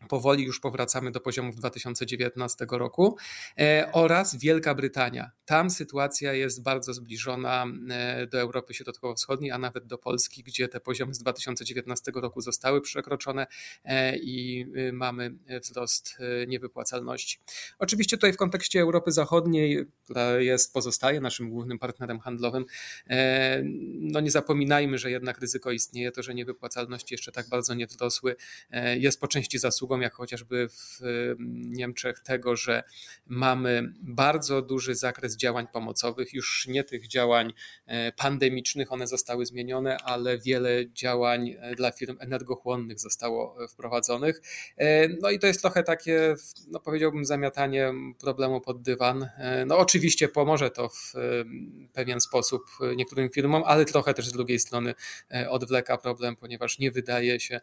powoli 0.08 0.44
już 0.44 0.60
powracamy 0.60 1.12
do 1.12 1.20
poziomów 1.20 1.56
2019 1.56 2.66
roku 2.72 3.18
e, 3.60 3.90
oraz 3.94 4.36
Wielka 4.36 4.76
Brytania. 4.76 5.32
Tam 5.46 5.70
sytuacja 5.70 6.34
jest 6.34 6.64
bardzo 6.64 6.94
zbliżona 6.94 7.66
e, 7.90 8.28
do 8.28 8.40
Europy 8.40 8.74
Środkowo-Wschodniej, 8.74 9.52
a 9.52 9.58
nawet 9.58 9.86
do 9.86 9.98
Polski, 9.98 10.44
gdzie 10.44 10.68
te 10.68 10.80
poziomy 10.80 11.14
z 11.14 11.20
2019 11.20 12.12
roku 12.16 12.42
zostały 12.42 12.82
przekroczone 12.82 13.48
e, 13.84 14.18
i 14.18 14.66
mamy 14.94 15.36
wzrost 15.62 16.18
niewypłacalności. 16.48 17.40
Oczywiście 17.80 18.18
tutaj 18.18 18.34
w 18.34 18.38
kontekście 18.38 18.82
Europy 18.82 19.12
Zachodniej, 19.12 19.86
która 20.04 20.40
jest, 20.40 20.74
pozostaje 20.74 21.22
naszym 21.22 21.50
głównym 21.50 21.80
partnerem 21.80 22.20
handlowym, 22.20 22.66
no 24.00 24.20
nie 24.20 24.32
zapominajmy, 24.32 24.98
że 24.98 25.12
jednak 25.12 25.40
ryzyko 25.40 25.72
istnieje, 25.72 26.12
to, 26.12 26.24
że 26.24 26.34
niewypłacalności 26.34 27.14
jeszcze 27.14 27.32
tak 27.32 27.50
bardzo 27.50 27.74
nie 27.74 27.88
wzrosły, 27.88 28.36
jest 28.98 29.22
po 29.22 29.28
części 29.28 29.60
zasługą 29.60 29.89
zasługą, 29.90 30.00
jak 30.00 30.14
chociażby 30.14 30.70
w 30.70 31.00
Niemczech, 31.50 32.20
tego, 32.20 32.56
że 32.56 32.84
mamy 33.28 33.94
bardzo 34.02 34.62
duży 34.62 34.96
zakres 34.96 35.38
działań 35.38 35.68
pomocowych, 35.74 36.34
już 36.34 36.68
nie 36.68 36.84
tych 36.84 37.08
działań 37.08 37.54
e, 37.86 38.12
pandemicznych, 38.12 38.92
one 38.92 39.08
zostały 39.08 39.46
zmienione, 39.46 39.98
ale 39.98 40.38
wiele 40.38 40.92
działań 40.92 41.56
e, 41.60 41.76
dla 41.76 41.92
firm 41.92 42.18
energochłonnych 42.20 43.00
zostało 43.00 43.64
e, 43.64 43.68
wprowadzonych. 43.68 44.42
No 45.22 45.30
i 45.30 45.40
to 45.40 45.48
jest 45.48 45.62
trochę 45.62 45.84
takie, 45.84 46.36
no 46.68 46.80
powiedziałbym, 46.80 47.26
zamiatanie 47.26 47.94
problemu 48.20 48.62
pod 48.62 48.82
dywan. 48.82 49.30
No 49.66 49.78
oczywiście 49.78 50.28
pomoże 50.28 50.72
to 50.72 50.90
w 50.90 51.14
pewien 51.94 52.22
sposób 52.22 52.62
niektórym 52.96 53.30
firmom, 53.30 53.64
ale 53.66 53.86
trochę 53.86 54.14
też 54.14 54.28
z 54.28 54.32
drugiej 54.32 54.60
strony 54.60 54.94
odwleka 55.50 55.98
problem, 55.98 56.36
ponieważ 56.36 56.80
nie 56.80 56.92
wydaje 56.92 57.40
się, 57.40 57.60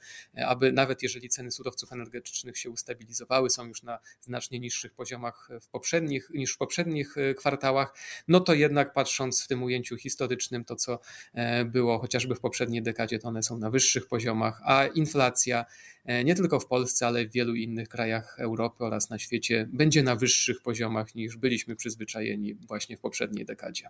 aby 0.47 0.73
nawet 0.73 1.03
jeżeli 1.03 1.29
ceny 1.29 1.51
surowców 1.51 1.93
energetycznych 1.93 2.16
energetycznych 2.17 2.59
się 2.59 2.71
ustabilizowały, 2.71 3.51
są 3.51 3.67
już 3.67 3.83
na 3.83 3.99
znacznie 4.21 4.61
niższych 4.61 4.95
poziomach 4.95 5.49
w 5.61 5.69
poprzednich, 5.69 6.31
niż 6.35 6.55
w 6.55 6.59
poprzednich 6.59 7.19
e, 7.19 7.35
kwartałach, 7.35 7.95
no 8.29 8.41
to 8.41 8.55
jednak 8.55 8.93
patrząc 8.93 9.45
w 9.45 9.49
tym 9.49 9.63
ujęciu 9.63 9.97
historycznym, 9.97 10.65
to 10.65 10.77
co 10.77 11.01
e, 11.35 11.65
było 11.65 11.99
chociażby 11.99 12.35
w 12.35 12.41
poprzedniej 12.41 12.83
dekadzie, 12.83 13.19
to 13.19 13.29
one 13.29 13.43
są 13.43 13.59
na 13.59 13.71
wyższych 13.71 14.09
poziomach, 14.09 14.61
a 14.65 14.87
inflacja 14.87 15.65
e, 16.05 16.25
nie 16.25 16.35
tylko 16.35 16.61
w 16.61 16.67
Polsce, 16.67 17.07
ale 17.07 17.27
w 17.27 17.33
wielu 17.33 17.55
innych 17.55 17.89
krajach 17.89 18.37
Europy 18.41 18.85
oraz 18.85 19.11
na 19.11 19.19
świecie 19.19 19.69
będzie 19.73 20.03
na 20.03 20.17
wyższych 20.17 20.63
poziomach 20.63 21.15
niż 21.15 21.37
byliśmy 21.37 21.77
przyzwyczajeni 21.77 22.55
właśnie 22.55 22.97
w 22.97 23.01
poprzedniej 23.01 23.45
dekadzie. 23.45 23.89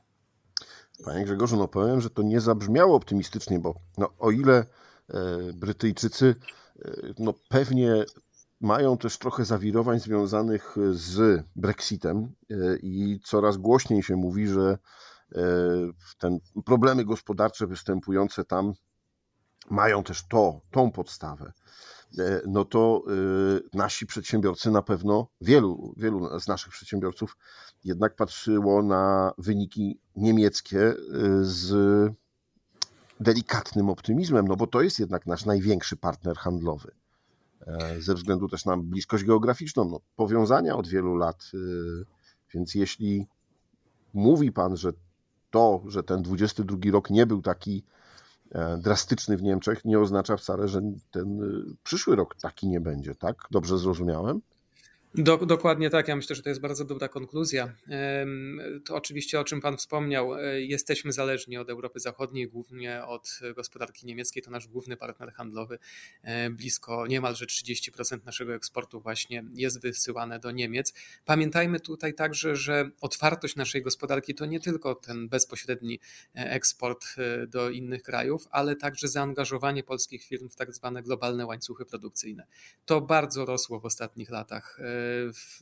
Panie 1.04 1.24
Grzegorzu, 1.24 1.56
no 1.56 1.68
powiem, 1.68 2.00
że 2.00 2.10
to 2.10 2.22
nie 2.22 2.40
zabrzmiało 2.40 2.96
optymistycznie, 2.96 3.58
bo 3.58 3.74
no, 3.98 4.10
o 4.18 4.30
ile 4.30 4.66
Brytyjczycy 5.54 6.34
no 7.18 7.34
pewnie 7.48 8.04
mają 8.60 8.98
też 8.98 9.18
trochę 9.18 9.44
zawirowań 9.44 10.00
związanych 10.00 10.76
z 10.90 11.44
Brexitem 11.56 12.34
e, 12.50 12.54
i 12.76 13.20
coraz 13.24 13.56
głośniej 13.56 14.02
się 14.02 14.16
mówi, 14.16 14.46
że 14.46 14.78
e, 15.34 15.40
ten 16.18 16.38
problemy 16.64 17.04
gospodarcze 17.04 17.66
występujące 17.66 18.44
tam 18.44 18.72
mają 19.70 20.02
też 20.02 20.26
to, 20.28 20.60
tą 20.70 20.90
podstawę. 20.90 21.52
E, 22.18 22.40
no 22.46 22.64
to 22.64 23.04
nasi 23.72 24.06
przedsiębiorcy 24.06 24.70
na 24.70 24.82
pewno, 24.82 25.28
wielu, 25.40 25.94
wielu 25.96 26.40
z 26.40 26.48
naszych 26.48 26.72
przedsiębiorców 26.72 27.36
jednak 27.84 28.16
patrzyło 28.16 28.82
na 28.82 29.32
wyniki 29.38 30.00
niemieckie 30.16 30.94
z 31.40 31.74
delikatnym 33.20 33.90
optymizmem, 33.90 34.48
no 34.48 34.56
bo 34.56 34.66
to 34.66 34.82
jest 34.82 34.98
jednak 34.98 35.26
nasz 35.26 35.44
największy 35.44 35.96
partner 35.96 36.36
handlowy. 36.36 36.92
E, 37.66 38.02
ze 38.02 38.14
względu 38.14 38.48
też 38.48 38.64
na 38.64 38.76
bliskość 38.76 39.24
geograficzną, 39.24 39.84
no, 39.84 40.00
powiązania 40.16 40.76
od 40.76 40.88
wielu 40.88 41.16
lat. 41.16 41.50
E, 41.54 41.58
więc 42.54 42.74
jeśli 42.74 43.26
mówi 44.14 44.52
Pan, 44.52 44.76
że 44.76 44.92
to, 45.50 45.82
że 45.86 46.02
ten 46.02 46.22
22 46.22 46.76
rok 46.90 47.10
nie 47.10 47.26
był 47.26 47.42
taki 47.42 47.84
e, 48.52 48.78
drastyczny 48.78 49.36
w 49.36 49.42
Niemczech, 49.42 49.84
nie 49.84 50.00
oznacza 50.00 50.36
wcale, 50.36 50.68
że 50.68 50.80
ten 51.10 51.40
przyszły 51.82 52.16
rok 52.16 52.36
taki 52.36 52.68
nie 52.68 52.80
będzie, 52.80 53.14
tak? 53.14 53.36
Dobrze 53.50 53.78
zrozumiałem? 53.78 54.40
Do, 55.18 55.36
dokładnie 55.36 55.90
tak. 55.90 56.08
Ja 56.08 56.16
myślę, 56.16 56.36
że 56.36 56.42
to 56.42 56.48
jest 56.48 56.60
bardzo 56.60 56.84
dobra 56.84 57.08
konkluzja. 57.08 57.72
To 58.84 58.96
oczywiście, 58.96 59.40
o 59.40 59.44
czym 59.44 59.60
Pan 59.60 59.76
wspomniał, 59.76 60.34
e, 60.34 60.60
jesteśmy 60.60 61.12
zależni 61.12 61.58
od 61.58 61.70
Europy 61.70 62.00
Zachodniej, 62.00 62.48
głównie 62.48 63.04
od 63.04 63.40
gospodarki 63.56 64.06
niemieckiej. 64.06 64.42
To 64.42 64.50
nasz 64.50 64.68
główny 64.68 64.96
partner 64.96 65.32
handlowy. 65.32 65.78
E, 66.22 66.50
blisko 66.50 67.06
niemalże 67.06 67.46
30% 67.46 68.24
naszego 68.24 68.54
eksportu 68.54 69.00
właśnie 69.00 69.44
jest 69.54 69.82
wysyłane 69.82 70.38
do 70.38 70.50
Niemiec. 70.50 70.94
Pamiętajmy 71.24 71.80
tutaj 71.80 72.14
także, 72.14 72.56
że 72.56 72.90
otwartość 73.00 73.56
naszej 73.56 73.82
gospodarki 73.82 74.34
to 74.34 74.46
nie 74.46 74.60
tylko 74.60 74.94
ten 74.94 75.28
bezpośredni 75.28 76.00
e, 76.34 76.50
eksport 76.50 77.06
do 77.48 77.70
innych 77.70 78.02
krajów, 78.02 78.48
ale 78.50 78.76
także 78.76 79.08
zaangażowanie 79.08 79.82
polskich 79.82 80.24
firm 80.24 80.48
w 80.48 80.56
tak 80.56 80.74
zwane 80.74 81.02
globalne 81.02 81.46
łańcuchy 81.46 81.84
produkcyjne. 81.84 82.46
To 82.84 83.00
bardzo 83.00 83.44
rosło 83.44 83.80
w 83.80 83.84
ostatnich 83.84 84.30
latach 84.30 84.78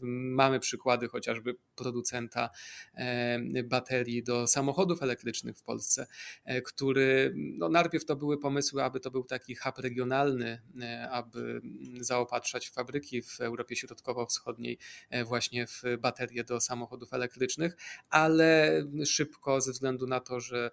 Mamy 0.03 0.61
przykłady 0.61 1.09
chociażby 1.09 1.57
producenta 1.77 2.51
e, 2.95 3.63
baterii 3.65 4.23
do 4.23 4.47
samochodów 4.47 5.03
elektrycznych 5.03 5.59
w 5.59 5.63
Polsce, 5.63 6.07
e, 6.45 6.63
który 6.63 7.33
no 7.37 7.69
najpierw 7.69 8.05
to 8.05 8.17
były 8.17 8.39
pomysły, 8.39 8.85
aby 8.85 9.01
to 9.01 9.11
był 9.11 9.25
taki 9.25 9.55
hub 9.55 9.79
regionalny, 9.79 10.63
e, 10.81 11.11
aby 11.11 11.61
zaopatrzać 12.01 12.71
fabryki 12.71 13.23
w 13.23 13.41
Europie 13.41 13.77
Środkowo-Wschodniej 13.77 14.79
właśnie 15.25 15.67
w 15.67 15.83
baterie 15.99 16.45
do 16.45 16.61
samochodów 16.61 17.13
elektrycznych, 17.13 17.77
ale 18.11 18.83
szybko 19.07 19.61
ze 19.61 19.73
względu 19.73 20.07
na 20.07 20.21
to, 20.21 20.41
że 20.41 20.71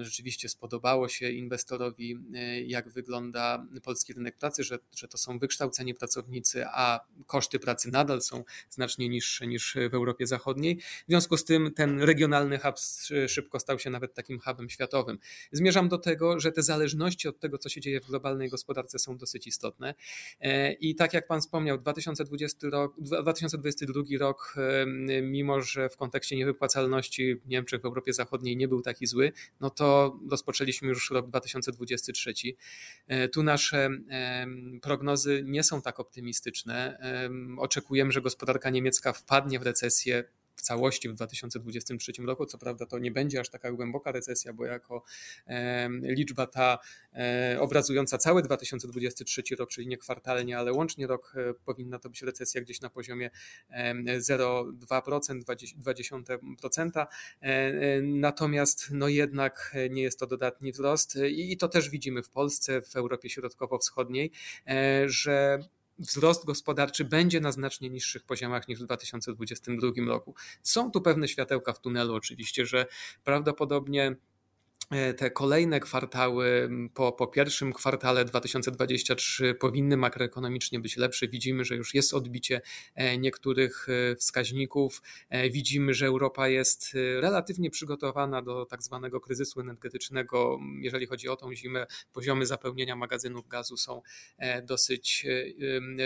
rzeczywiście 0.00 0.48
spodobało 0.48 1.08
się 1.08 1.30
inwestorowi, 1.30 2.18
jak 2.66 2.88
wygląda 2.88 3.66
polski 3.82 4.12
rynek 4.12 4.38
pracy, 4.38 4.64
że, 4.64 4.78
że 4.96 5.08
to 5.08 5.18
są 5.18 5.38
wykształceni 5.38 5.94
pracownicy, 5.94 6.64
a 6.66 7.00
koszty 7.26 7.58
pracy 7.58 7.90
nadal 7.98 8.22
są 8.22 8.44
znacznie 8.70 9.08
niższe 9.08 9.46
niż 9.46 9.76
w 9.90 9.94
Europie 9.94 10.26
Zachodniej. 10.26 10.80
W 10.80 11.08
związku 11.08 11.36
z 11.36 11.44
tym 11.44 11.74
ten 11.74 12.02
regionalny 12.02 12.58
hub 12.58 12.74
szybko 13.28 13.60
stał 13.60 13.78
się 13.78 13.90
nawet 13.90 14.14
takim 14.14 14.38
hubem 14.38 14.70
światowym. 14.70 15.18
Zmierzam 15.52 15.88
do 15.88 15.98
tego, 15.98 16.40
że 16.40 16.52
te 16.52 16.62
zależności 16.62 17.28
od 17.28 17.40
tego, 17.40 17.58
co 17.58 17.68
się 17.68 17.80
dzieje 17.80 18.00
w 18.00 18.06
globalnej 18.06 18.48
gospodarce 18.48 18.98
są 18.98 19.16
dosyć 19.16 19.46
istotne. 19.46 19.94
I 20.80 20.94
tak 20.94 21.14
jak 21.14 21.26
Pan 21.26 21.40
wspomniał, 21.40 21.78
2020 21.78 22.68
rok, 22.68 22.94
2022 23.00 24.02
rok, 24.18 24.54
mimo 25.22 25.60
że 25.60 25.88
w 25.88 25.96
kontekście 25.96 26.36
niewypłacalności 26.36 27.36
w 27.36 27.48
Niemczech, 27.48 27.82
w 27.82 27.84
Europie 27.84 28.12
Zachodniej 28.12 28.56
nie 28.56 28.68
był 28.68 28.82
taki 28.82 29.06
zły, 29.06 29.32
no 29.60 29.70
to 29.70 30.18
rozpoczęliśmy 30.30 30.88
już 30.88 31.10
rok 31.10 31.28
2023. 31.28 32.34
E, 33.08 33.28
tu 33.28 33.42
nasze 33.42 33.90
prognozy 34.82 35.42
nie 35.46 35.62
są 35.62 35.82
tak 35.82 36.00
optymistyczne. 36.00 36.98
Oczekujemy, 37.78 38.12
że 38.12 38.20
gospodarka 38.20 38.70
niemiecka 38.70 39.12
wpadnie 39.12 39.58
w 39.58 39.62
recesję 39.62 40.24
w 40.58 40.62
całości 40.62 41.08
w 41.08 41.14
2023 41.14 42.12
roku. 42.22 42.46
Co 42.46 42.58
prawda 42.58 42.86
to 42.86 42.98
nie 42.98 43.10
będzie 43.10 43.40
aż 43.40 43.48
taka 43.50 43.72
głęboka 43.72 44.12
recesja, 44.12 44.52
bo 44.52 44.64
jako 44.64 45.02
liczba 46.02 46.46
ta 46.46 46.78
e, 47.14 47.56
obrazująca 47.60 48.18
cały 48.18 48.42
2023 48.42 49.42
rok, 49.58 49.70
czyli 49.70 49.86
nie 49.86 49.98
kwartalnie, 49.98 50.58
ale 50.58 50.72
łącznie 50.72 51.06
rok 51.06 51.34
e, 51.36 51.54
powinna 51.54 51.98
to 51.98 52.08
być 52.08 52.22
recesja 52.22 52.60
gdzieś 52.60 52.80
na 52.80 52.90
poziomie 52.90 53.30
0,2%, 53.70 55.40
0,2%. 55.84 57.06
E, 57.40 58.02
natomiast 58.02 58.88
no 58.90 59.08
jednak 59.08 59.76
nie 59.90 60.02
jest 60.02 60.18
to 60.18 60.26
dodatni 60.26 60.72
wzrost 60.72 61.18
i 61.28 61.56
to 61.56 61.68
też 61.68 61.90
widzimy 61.90 62.22
w 62.22 62.30
Polsce, 62.30 62.82
w 62.82 62.96
Europie 62.96 63.30
Środkowo-Wschodniej, 63.30 64.30
że 65.06 65.58
wzrost 65.98 66.44
gospodarczy 66.44 67.04
będzie 67.04 67.40
na 67.40 67.52
znacznie 67.52 67.90
niższych 67.90 68.24
poziomach 68.24 68.68
niż 68.68 68.80
w 68.80 68.84
2022 68.84 69.88
roku. 70.06 70.34
Są 70.62 70.90
tu 70.90 71.00
pewne 71.00 71.28
światełka 71.28 71.72
w 71.72 71.80
tunelu, 71.80 72.14
oczywiście, 72.14 72.66
że 72.66 72.86
prawdopodobnie 73.24 74.16
te 75.16 75.30
kolejne 75.30 75.80
kwartały 75.80 76.70
po, 76.94 77.12
po 77.12 77.26
pierwszym 77.26 77.72
kwartale 77.72 78.24
2023 78.24 79.54
powinny 79.54 79.96
makroekonomicznie 79.96 80.80
być 80.80 80.96
lepsze. 80.96 81.28
Widzimy, 81.28 81.64
że 81.64 81.76
już 81.76 81.94
jest 81.94 82.14
odbicie 82.14 82.60
e, 82.94 83.18
niektórych 83.18 83.86
e, 83.88 84.16
wskaźników. 84.16 85.02
Widzimy, 85.50 85.94
że 85.94 86.06
Europa 86.06 86.48
jest 86.48 86.94
relatywnie 87.20 87.70
przygotowana 87.70 88.42
do 88.42 88.66
tak 88.66 88.82
zwanego 88.82 89.20
kryzysu 89.20 89.60
energetycznego. 89.60 90.58
Jeżeli 90.80 91.06
chodzi 91.06 91.28
o 91.28 91.36
tą 91.36 91.54
zimę, 91.54 91.86
poziomy 92.12 92.46
zapełnienia 92.46 92.96
magazynów 92.96 93.48
gazu 93.48 93.76
są 93.76 94.02
dosyć 94.62 95.26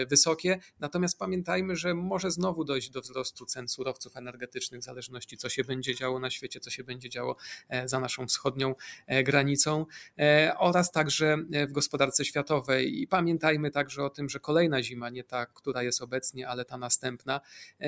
wysokie. 0.08 0.58
Natomiast 0.80 1.18
pamiętajmy, 1.18 1.76
że 1.76 1.94
może 1.94 2.30
znowu 2.30 2.64
dojść 2.64 2.90
do 2.90 3.00
wzrostu 3.00 3.46
cen 3.46 3.68
surowców 3.68 4.16
energetycznych, 4.16 4.80
w 4.80 4.84
zależności 4.84 5.36
co 5.36 5.48
się 5.48 5.64
będzie 5.64 5.94
działo 5.94 6.18
na 6.18 6.30
świecie, 6.30 6.60
co 6.60 6.70
się 6.70 6.84
będzie 6.84 7.08
działo 7.08 7.36
za 7.84 8.00
naszą 8.00 8.26
wschodnią 8.26 8.71
E, 9.06 9.24
granicą 9.24 9.86
e, 10.18 10.52
oraz 10.58 10.92
także 10.92 11.36
e, 11.52 11.66
w 11.66 11.72
gospodarce 11.72 12.24
światowej. 12.24 13.02
I 13.02 13.06
pamiętajmy 13.06 13.70
także 13.70 14.04
o 14.04 14.10
tym, 14.10 14.28
że 14.28 14.40
kolejna 14.40 14.82
zima, 14.82 15.10
nie 15.10 15.24
ta, 15.24 15.46
która 15.46 15.82
jest 15.82 16.02
obecnie, 16.02 16.48
ale 16.48 16.64
ta 16.64 16.78
następna, 16.78 17.40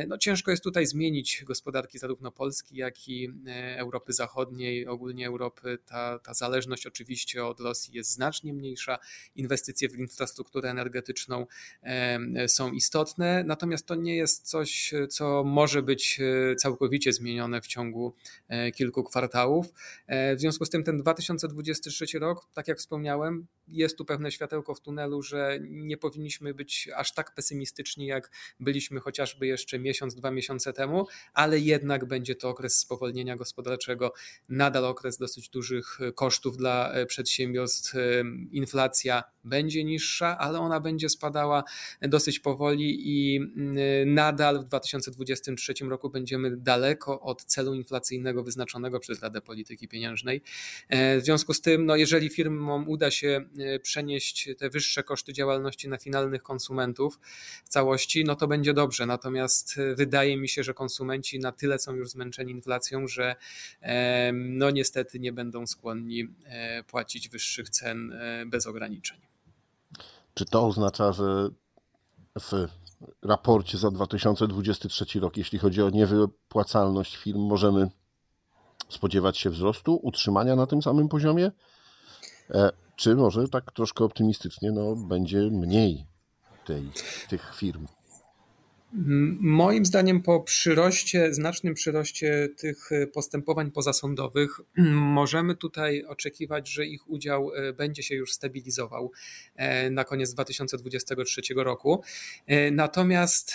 no 0.08 0.18
ciężko 0.18 0.50
jest 0.50 0.62
tutaj 0.62 0.86
zmienić 0.86 1.44
gospodarki 1.44 1.98
zarówno 1.98 2.32
Polski, 2.32 2.76
jak 2.76 3.08
i 3.08 3.30
Europy 3.76 4.12
Zachodniej, 4.12 4.86
ogólnie 4.86 5.26
Europy. 5.26 5.78
Ta, 5.86 6.18
ta 6.18 6.34
zależność 6.34 6.86
oczywiście 6.86 7.46
od 7.46 7.60
Rosji 7.60 7.94
jest 7.94 8.10
znacznie 8.10 8.52
mniejsza. 8.52 8.98
Inwestycje 9.36 9.88
w 9.88 9.98
infrastrukturę 9.98 10.70
energetyczną 10.70 11.46
są 12.46 12.72
istotne, 12.72 13.44
natomiast 13.46 13.86
to 13.86 13.94
nie 13.94 14.16
jest 14.16 14.48
coś, 14.48 14.94
co 15.08 15.44
może 15.44 15.82
być 15.82 16.20
całkowicie 16.58 17.12
zmienione 17.12 17.60
w 17.60 17.66
ciągu 17.66 18.14
kilku 18.74 19.04
kwartałów. 19.04 19.66
W 20.08 20.36
związku 20.38 20.64
z 20.64 20.70
tym 20.74 20.84
ten 20.84 20.98
2023 20.98 22.18
rok, 22.18 22.46
tak 22.54 22.68
jak 22.68 22.78
wspomniałem, 22.78 23.46
jest 23.68 23.98
tu 23.98 24.04
pewne 24.04 24.30
światełko 24.30 24.74
w 24.74 24.80
tunelu, 24.80 25.22
że 25.22 25.58
nie 25.62 25.96
powinniśmy 25.96 26.54
być 26.54 26.88
aż 26.96 27.14
tak 27.14 27.34
pesymistyczni, 27.34 28.06
jak 28.06 28.30
byliśmy 28.60 29.00
chociażby 29.00 29.46
jeszcze 29.46 29.78
miesiąc, 29.78 30.14
dwa 30.14 30.30
miesiące 30.30 30.72
temu, 30.72 31.06
ale 31.34 31.58
jednak 31.58 32.04
będzie 32.04 32.34
to 32.34 32.48
okres 32.48 32.78
spowolnienia 32.78 33.37
gospodarczego, 33.37 34.12
nadal 34.48 34.84
okres 34.84 35.18
dosyć 35.18 35.48
dużych 35.48 35.98
kosztów 36.14 36.56
dla 36.56 36.92
e, 36.92 37.06
przedsiębiorstw. 37.06 37.94
E, 37.94 37.98
inflacja 38.50 39.24
będzie 39.44 39.84
niższa, 39.84 40.38
ale 40.38 40.58
ona 40.58 40.80
będzie 40.80 41.08
spadała 41.08 41.64
dosyć 42.02 42.38
powoli 42.40 43.00
i 43.04 43.37
mm, 43.37 44.14
nadal 44.14 44.60
w 44.60 44.64
2023 44.64 45.74
roku 45.84 46.10
będziemy 46.10 46.56
daleko 46.56 47.20
od 47.20 47.44
celu 47.44 47.74
inflacyjnego 47.74 48.44
wyznaczonego 48.44 49.00
przez 49.00 49.22
Radę 49.22 49.40
Polityki 49.40 49.88
Pieniężnej. 49.88 50.42
E, 50.88 51.20
w 51.20 51.24
związku 51.24 51.55
z 51.55 51.61
tym, 51.61 51.87
no 51.87 51.96
jeżeli 51.96 52.29
firmom 52.29 52.88
uda 52.88 53.11
się 53.11 53.44
e, 53.59 53.79
przenieść 53.79 54.48
te 54.59 54.70
wyższe 54.70 55.03
koszty 55.03 55.33
działalności 55.33 55.88
na 55.88 55.98
finalnych 55.98 56.42
konsumentów 56.42 57.18
w 57.64 57.68
całości, 57.68 58.24
no 58.24 58.35
to 58.35 58.46
będzie 58.46 58.74
dobrze. 58.74 59.07
Natomiast 59.07 59.79
e, 59.79 59.94
wydaje 59.94 60.37
mi 60.37 60.48
się, 60.48 60.62
że 60.62 60.74
konsumenci 60.74 61.38
na 61.38 61.53
tyle 61.53 61.79
są 61.79 61.94
już 61.94 62.11
zmęczeni 62.11 62.53
inflacją, 62.53 63.09
że 63.09 63.37
no 64.33 64.70
niestety 64.70 65.20
nie 65.20 65.33
będą 65.33 65.66
skłonni 65.66 66.29
płacić 66.87 67.29
wyższych 67.29 67.70
cen 67.70 68.14
bez 68.46 68.66
ograniczeń. 68.66 69.18
Czy 70.35 70.44
to 70.44 70.66
oznacza, 70.66 71.12
że 71.12 71.48
w 72.40 72.68
raporcie 73.22 73.79
za 73.79 73.90
2023 73.90 75.20
rok, 75.20 75.37
jeśli 75.37 75.59
chodzi 75.59 75.83
o 75.83 75.90
niewypłacalność 75.90 77.16
firm, 77.16 77.40
możemy 77.40 77.90
spodziewać 78.88 79.38
się 79.38 79.50
wzrostu, 79.50 80.00
utrzymania 80.02 80.56
na 80.56 80.66
tym 80.66 80.82
samym 80.82 81.08
poziomie? 81.08 81.50
E, 82.50 82.70
czy 82.96 83.16
może 83.16 83.48
tak 83.48 83.72
troszkę 83.72 84.04
optymistycznie, 84.04 84.72
no, 84.72 84.96
będzie 84.96 85.38
mniej 85.38 86.06
tej, 86.66 86.90
tych 87.28 87.54
firm? 87.56 87.86
Moim 89.40 89.87
zdaniem 89.87 90.22
po 90.22 90.40
przyroście, 90.40 91.35
znacznym 91.35 91.74
przyroście 91.74 92.48
tych 92.57 92.92
e, 92.92 93.07
postępowań 93.07 93.70
pozasądowych 93.70 94.61
możemy 95.16 95.57
tutaj 95.57 96.04
oczekiwać, 96.04 96.68
że 96.68 96.87
ich 96.87 97.11
udział 97.11 97.54
e, 97.54 97.72
będzie 97.72 98.02
się 98.02 98.14
już 98.14 98.33
stabilizował 98.33 99.12
e, 99.57 99.90
na 99.90 100.04
koniec 100.04 100.35
2023 100.35 101.42
roku. 101.57 102.02
Natomiast 102.72 103.54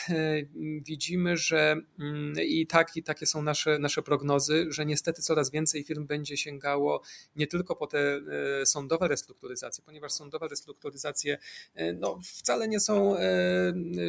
widzimy, 0.85 1.37
że 1.37 1.75
mm, 1.99 2.33
i 2.47 2.67
tak 2.67 2.97
i 2.97 3.03
takie 3.03 3.25
są 3.25 3.41
nasze, 3.41 3.79
nasze 3.79 4.01
prognozy, 4.01 4.65
że 4.69 4.85
niestety 4.85 5.21
coraz 5.21 5.51
więcej 5.51 5.83
firm 5.83 6.07
będzie 6.07 6.37
sięgało 6.37 7.01
nie 7.35 7.47
tylko 7.47 7.75
po 7.75 7.87
te 7.87 8.21
sądowe 8.65 9.07
restrukturyzacje, 9.07 9.83
ponieważ 9.85 10.11
sądowe 10.11 10.47
restrukturyzacje 10.47 11.37
no, 11.95 12.19
wcale 12.23 12.67
nie 12.67 12.79
są 12.79 13.15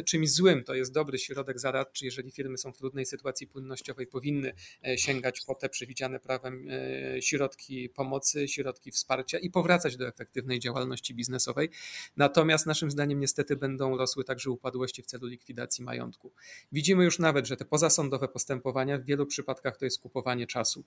czymś 0.05 0.31
złym, 0.31 0.63
to 0.63 0.73
jest 0.73 0.93
dobry 0.93 1.17
środek 1.23 1.59
zaradczy, 1.59 2.05
jeżeli 2.05 2.31
firmy 2.31 2.57
są 2.57 2.73
w 2.73 2.77
trudnej 2.77 3.05
sytuacji 3.05 3.47
płynnościowej, 3.47 4.07
powinny 4.07 4.53
e, 4.87 4.97
sięgać 4.97 5.41
po 5.41 5.55
te 5.55 5.69
przewidziane 5.69 6.19
prawem 6.19 6.67
e, 6.69 7.21
środki 7.21 7.89
pomocy, 7.89 8.47
środki 8.47 8.91
wsparcia 8.91 9.39
i 9.39 9.49
powracać 9.49 9.97
do 9.97 10.07
efektywnej 10.07 10.59
działalności 10.59 11.15
biznesowej. 11.15 11.69
Natomiast 12.17 12.65
naszym 12.65 12.91
zdaniem 12.91 13.19
niestety 13.19 13.55
będą 13.55 13.97
rosły 13.97 14.23
także 14.23 14.51
upadłości 14.51 15.03
w 15.03 15.05
celu 15.05 15.27
likwidacji 15.27 15.83
majątku. 15.83 16.31
Widzimy 16.71 17.03
już 17.03 17.19
nawet, 17.19 17.47
że 17.47 17.57
te 17.57 17.65
pozasądowe 17.65 18.27
postępowania 18.27 18.97
w 18.97 19.03
wielu 19.03 19.25
przypadkach 19.25 19.77
to 19.77 19.85
jest 19.85 19.99
kupowanie 20.01 20.47
czasu. 20.47 20.83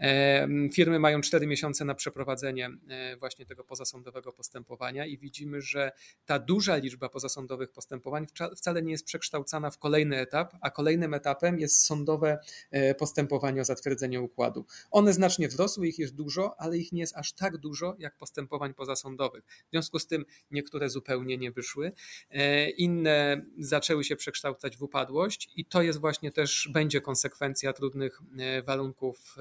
E, 0.00 0.48
firmy 0.72 0.98
mają 0.98 1.20
4 1.20 1.46
miesiące 1.46 1.84
na 1.84 1.94
przeprowadzenie 1.94 2.70
właśnie 3.18 3.46
tego 3.46 3.64
pozasądowego 3.64 4.32
postępowania 4.32 5.06
i 5.06 5.18
widzimy, 5.18 5.60
że 5.60 5.92
ta 6.26 6.38
duża 6.38 6.76
liczba 6.76 7.08
pozasądowych 7.08 7.70
postępowań 7.70 8.26
wcale 8.56 8.82
nie 8.82 8.92
jest 8.92 9.04
przekształcana 9.04 9.70
w 9.74 9.78
kolejny 9.78 10.18
etap, 10.18 10.54
a 10.60 10.70
kolejnym 10.70 11.14
etapem 11.14 11.58
jest 11.58 11.86
sądowe 11.86 12.38
e, 12.70 12.94
postępowanie 12.94 13.60
o 13.60 13.64
zatwierdzenie 13.64 14.20
układu. 14.20 14.66
One 14.90 15.12
znacznie 15.12 15.48
wzrosły, 15.48 15.88
ich 15.88 15.98
jest 15.98 16.14
dużo, 16.14 16.60
ale 16.60 16.78
ich 16.78 16.92
nie 16.92 17.00
jest 17.00 17.16
aż 17.16 17.32
tak 17.32 17.58
dużo 17.58 17.96
jak 17.98 18.16
postępowań 18.16 18.74
pozasądowych. 18.74 19.44
W 19.44 19.70
związku 19.70 19.98
z 19.98 20.06
tym 20.06 20.24
niektóre 20.50 20.90
zupełnie 20.90 21.38
nie 21.38 21.50
wyszły, 21.52 21.92
e, 22.30 22.70
inne 22.70 23.42
zaczęły 23.58 24.04
się 24.04 24.16
przekształcać 24.16 24.76
w 24.76 24.82
upadłość 24.82 25.50
i 25.56 25.64
to 25.64 25.82
jest 25.82 26.00
właśnie 26.00 26.32
też 26.32 26.68
będzie 26.72 27.00
konsekwencja 27.00 27.72
trudnych 27.72 28.20
e, 28.38 28.62
warunków 28.62 29.36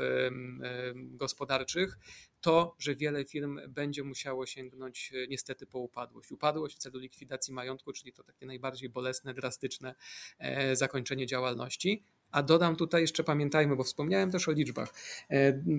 gospodarczych, 0.95 1.97
to, 2.43 2.75
że 2.79 2.95
wiele 2.95 3.25
firm 3.25 3.59
będzie 3.67 4.03
musiało 4.03 4.45
sięgnąć 4.45 5.11
e, 5.13 5.27
niestety 5.27 5.67
po 5.67 5.79
upadłość. 5.79 6.31
Upadłość 6.31 6.75
w 6.75 6.79
celu 6.79 6.99
likwidacji 6.99 7.53
majątku, 7.53 7.93
czyli 7.93 8.13
to 8.13 8.23
takie 8.23 8.45
najbardziej 8.45 8.89
bolesne, 8.89 9.33
drastyczne 9.33 9.95
e, 10.39 10.75
zakończenie 10.75 11.25
działalności 11.25 12.03
A 12.33 12.43
dodam 12.43 12.75
tutaj 12.75 13.01
jeszcze, 13.01 13.23
pamiętajmy, 13.23 13.75
bo 13.75 13.83
wspomniałem 13.83 14.31
też 14.31 14.47
o 14.47 14.51
liczbach, 14.51 14.93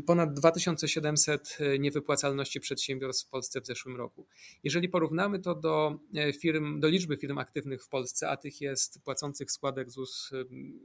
ponad 0.07 0.35
2700 0.35 1.59
niewypłacalności 1.79 2.61
przedsiębiorstw 2.61 3.27
w 3.27 3.31
Polsce 3.31 3.61
w 3.61 3.67
zeszłym 3.67 3.97
roku. 3.97 4.27
Jeżeli 4.65 4.89
porównamy 4.89 5.39
to 5.39 5.55
do 5.55 5.99
firm, 6.41 6.81
do 6.81 6.89
liczby 6.89 7.17
firm 7.17 7.39
aktywnych 7.39 7.85
w 7.85 7.89
Polsce, 7.89 8.29
a 8.29 8.37
tych 8.37 8.61
jest 8.61 9.03
płacących 9.03 9.51
składek 9.51 9.91
ZUS 9.91 10.31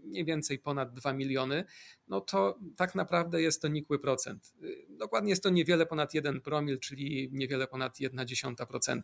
mniej 0.03 0.25
więcej 0.25 0.59
ponad 0.59 0.93
2 0.93 1.13
miliony, 1.13 1.65
no 2.07 2.21
to 2.21 2.59
tak 2.77 2.95
naprawdę 2.95 3.41
jest 3.41 3.61
to 3.61 3.67
nikły 3.67 3.99
procent. 3.99 4.53
Dokładnie 4.89 5.29
jest 5.29 5.43
to 5.43 5.49
niewiele 5.49 5.85
ponad 5.85 6.13
1 6.13 6.41
promil, 6.41 6.79
czyli 6.79 7.29
niewiele 7.31 7.67
ponad 7.67 7.99
0,1%. 7.99 9.01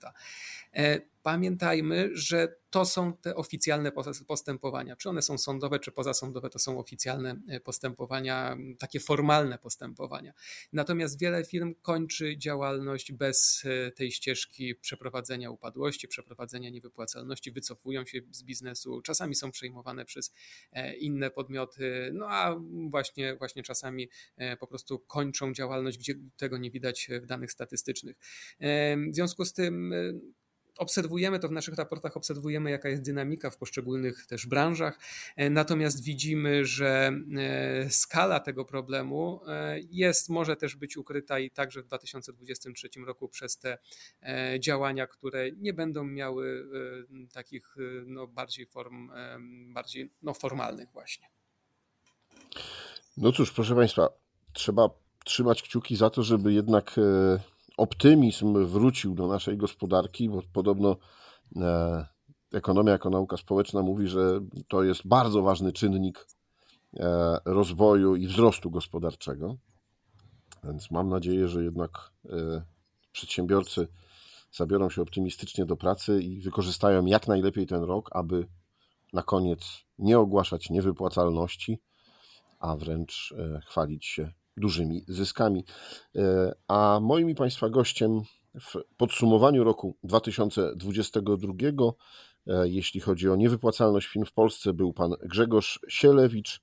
Pamiętajmy, 1.24 2.10
że 2.14 2.56
to 2.76 2.86
są 2.86 3.18
te 3.18 3.36
oficjalne 3.36 3.92
postępowania. 4.28 4.96
Czy 4.96 5.10
one 5.10 5.22
są 5.22 5.38
sądowe, 5.38 5.80
czy 5.80 5.92
pozasądowe, 5.92 6.50
to 6.50 6.60
są 6.60 6.80
oficjalne 6.80 7.42
e, 7.48 7.60
postępowania, 7.60 8.58
takie 8.80 9.00
formalne 9.00 9.58
postępowania. 9.58 10.34
Natomiast 10.74 11.20
wiele 11.20 11.46
firm 11.46 11.76
kończy 11.82 12.38
działalność 12.38 13.12
bez 13.12 13.64
e, 13.66 13.92
tej 13.92 14.12
ścieżki 14.12 14.76
przeprowadzenia 14.76 15.52
upadłości, 15.52 16.08
przeprowadzenia 16.08 16.70
niewypłacalności, 16.70 17.52
wycofują 17.52 18.06
się 18.06 18.20
z 18.32 18.44
biznesu, 18.44 19.02
czasami 19.02 19.36
są 19.36 19.52
przejmowane 19.52 20.06
przez 20.06 20.34
e, 20.72 20.96
inne 20.96 21.32
podmioty, 21.32 22.12
no 22.14 22.26
a 22.30 22.56
właśnie, 22.90 23.36
właśnie 23.36 23.64
czasami 23.64 24.10
po 24.60 24.68
prostu 24.68 25.00
kończą 25.00 25.54
działalność, 25.54 25.98
gdzie 25.98 26.14
tego 26.38 26.58
nie 26.58 26.72
widać 26.72 27.10
w 27.22 27.26
danych 27.26 27.52
statystycznych. 27.52 28.18
W 29.12 29.16
związku 29.16 29.46
z 29.46 29.54
tym 29.54 29.94
obserwujemy 30.78 31.40
to 31.40 31.48
w 31.48 31.52
naszych 31.52 31.76
raportach, 31.76 32.18
obserwujemy 32.18 32.72
jaka 32.72 32.90
jest 32.90 33.02
dynamika 33.02 33.50
w 33.50 33.58
poszczególnych 33.58 34.26
też 34.26 34.48
branżach, 34.48 35.00
e, 35.36 35.50
natomiast 35.50 36.04
widzimy, 36.04 36.66
że 36.66 37.12
e, 37.38 37.90
skala 37.90 38.40
tego 38.40 38.66
problemu 38.66 39.42
e, 39.48 39.80
jest, 39.92 40.30
może 40.30 40.56
też 40.56 40.76
być 40.76 40.98
ukryta 40.98 41.40
i 41.40 41.52
także 41.52 41.82
w 41.82 41.86
2023 41.86 42.90
roku 43.06 43.30
przez 43.30 43.58
te 43.58 43.78
działania, 44.60 45.08
które 45.08 45.52
nie 45.52 45.74
będą 45.74 46.04
miały 46.04 46.68
takich 47.34 47.76
no, 48.06 48.28
bardziej 48.28 48.66
form, 48.66 49.12
bardziej 49.74 50.12
no, 50.22 50.34
formalnych 50.34 50.90
właśnie. 50.92 51.28
No 53.18 53.32
cóż, 53.32 53.52
proszę 53.52 53.76
Państwa, 53.76 54.10
trzeba 54.54 54.90
trzymać 55.26 55.64
kciuki 55.64 55.96
za 55.96 56.10
to, 56.10 56.24
żeby 56.24 56.54
jednak 56.54 56.96
optymizm 57.78 58.66
wrócił 58.66 59.16
do 59.16 59.28
naszej 59.28 59.58
gospodarki, 59.58 60.30
bo 60.30 60.42
podobno 60.54 60.98
e, 61.56 62.06
ekonomia 62.54 62.92
jako 62.92 63.10
nauka 63.10 63.38
społeczna 63.38 63.82
mówi, 63.82 64.08
że 64.08 64.40
to 64.68 64.84
jest 64.84 65.08
bardzo 65.08 65.42
ważny 65.42 65.74
czynnik 65.74 66.28
e, 67.00 67.38
rozwoju 67.46 68.16
i 68.16 68.28
wzrostu 68.28 68.72
gospodarczego. 68.72 69.56
Więc 70.64 70.92
mam 70.92 71.10
nadzieję, 71.10 71.48
że 71.48 71.64
jednak 71.64 72.12
e, 72.26 72.64
przedsiębiorcy 73.12 73.88
zabiorą 74.52 74.90
się 74.90 75.02
optymistycznie 75.02 75.66
do 75.66 75.78
pracy 75.78 76.22
i 76.22 76.42
wykorzystają 76.42 77.06
jak 77.06 77.28
najlepiej 77.28 77.68
ten 77.68 77.84
rok, 77.84 78.10
aby 78.12 78.48
na 79.14 79.24
koniec 79.24 79.86
nie 80.00 80.20
ogłaszać 80.20 80.70
niewypłacalności, 80.70 81.80
a 82.60 82.76
wręcz 82.76 83.34
chwalić 83.66 84.06
się 84.06 84.32
dużymi 84.58 85.04
zyskami. 85.08 85.66
E, 86.16 86.56
a 86.68 87.00
moim 87.02 87.30
i 87.30 87.36
Państwa 87.36 87.70
gościem 87.70 88.22
w 88.62 88.76
podsumowaniu 88.98 89.64
roku 89.64 89.96
2022, 90.04 91.54
e, 92.48 92.68
jeśli 92.68 93.00
chodzi 93.00 93.30
o 93.30 93.36
niewypłacalność 93.36 94.08
firm 94.08 94.26
w 94.26 94.34
Polsce, 94.34 94.74
był 94.74 94.94
pan 94.94 95.14
Grzegorz 95.24 95.80
Sielewicz, 95.88 96.62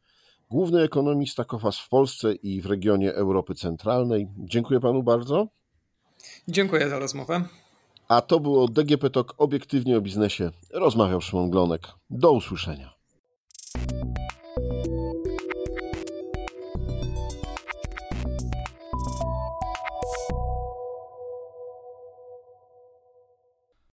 główny 0.51 0.83
ekonomista 0.83 1.45
KOFAS 1.45 1.79
w 1.79 1.89
Polsce 1.89 2.35
i 2.35 2.61
w 2.61 2.67
regionie 2.67 3.15
Europy 3.15 3.55
Centralnej. 3.55 4.29
Dziękuję 4.39 4.81
panu 4.81 5.03
bardzo. 5.03 5.49
Dziękuję 6.49 6.89
za 6.89 6.99
rozmowę. 6.99 7.45
A 8.09 8.21
to 8.21 8.41
było 8.41 8.69
DGP 8.69 9.11
Talk 9.11 9.35
obiektywnie 9.39 9.99
o 9.99 10.01
biznesie. 10.01 10.51
Rozmawiał 10.73 11.21
Szymon 11.21 11.51
Glonek. 11.51 11.89
Do 12.11 12.33
usłyszenia. 12.33 12.95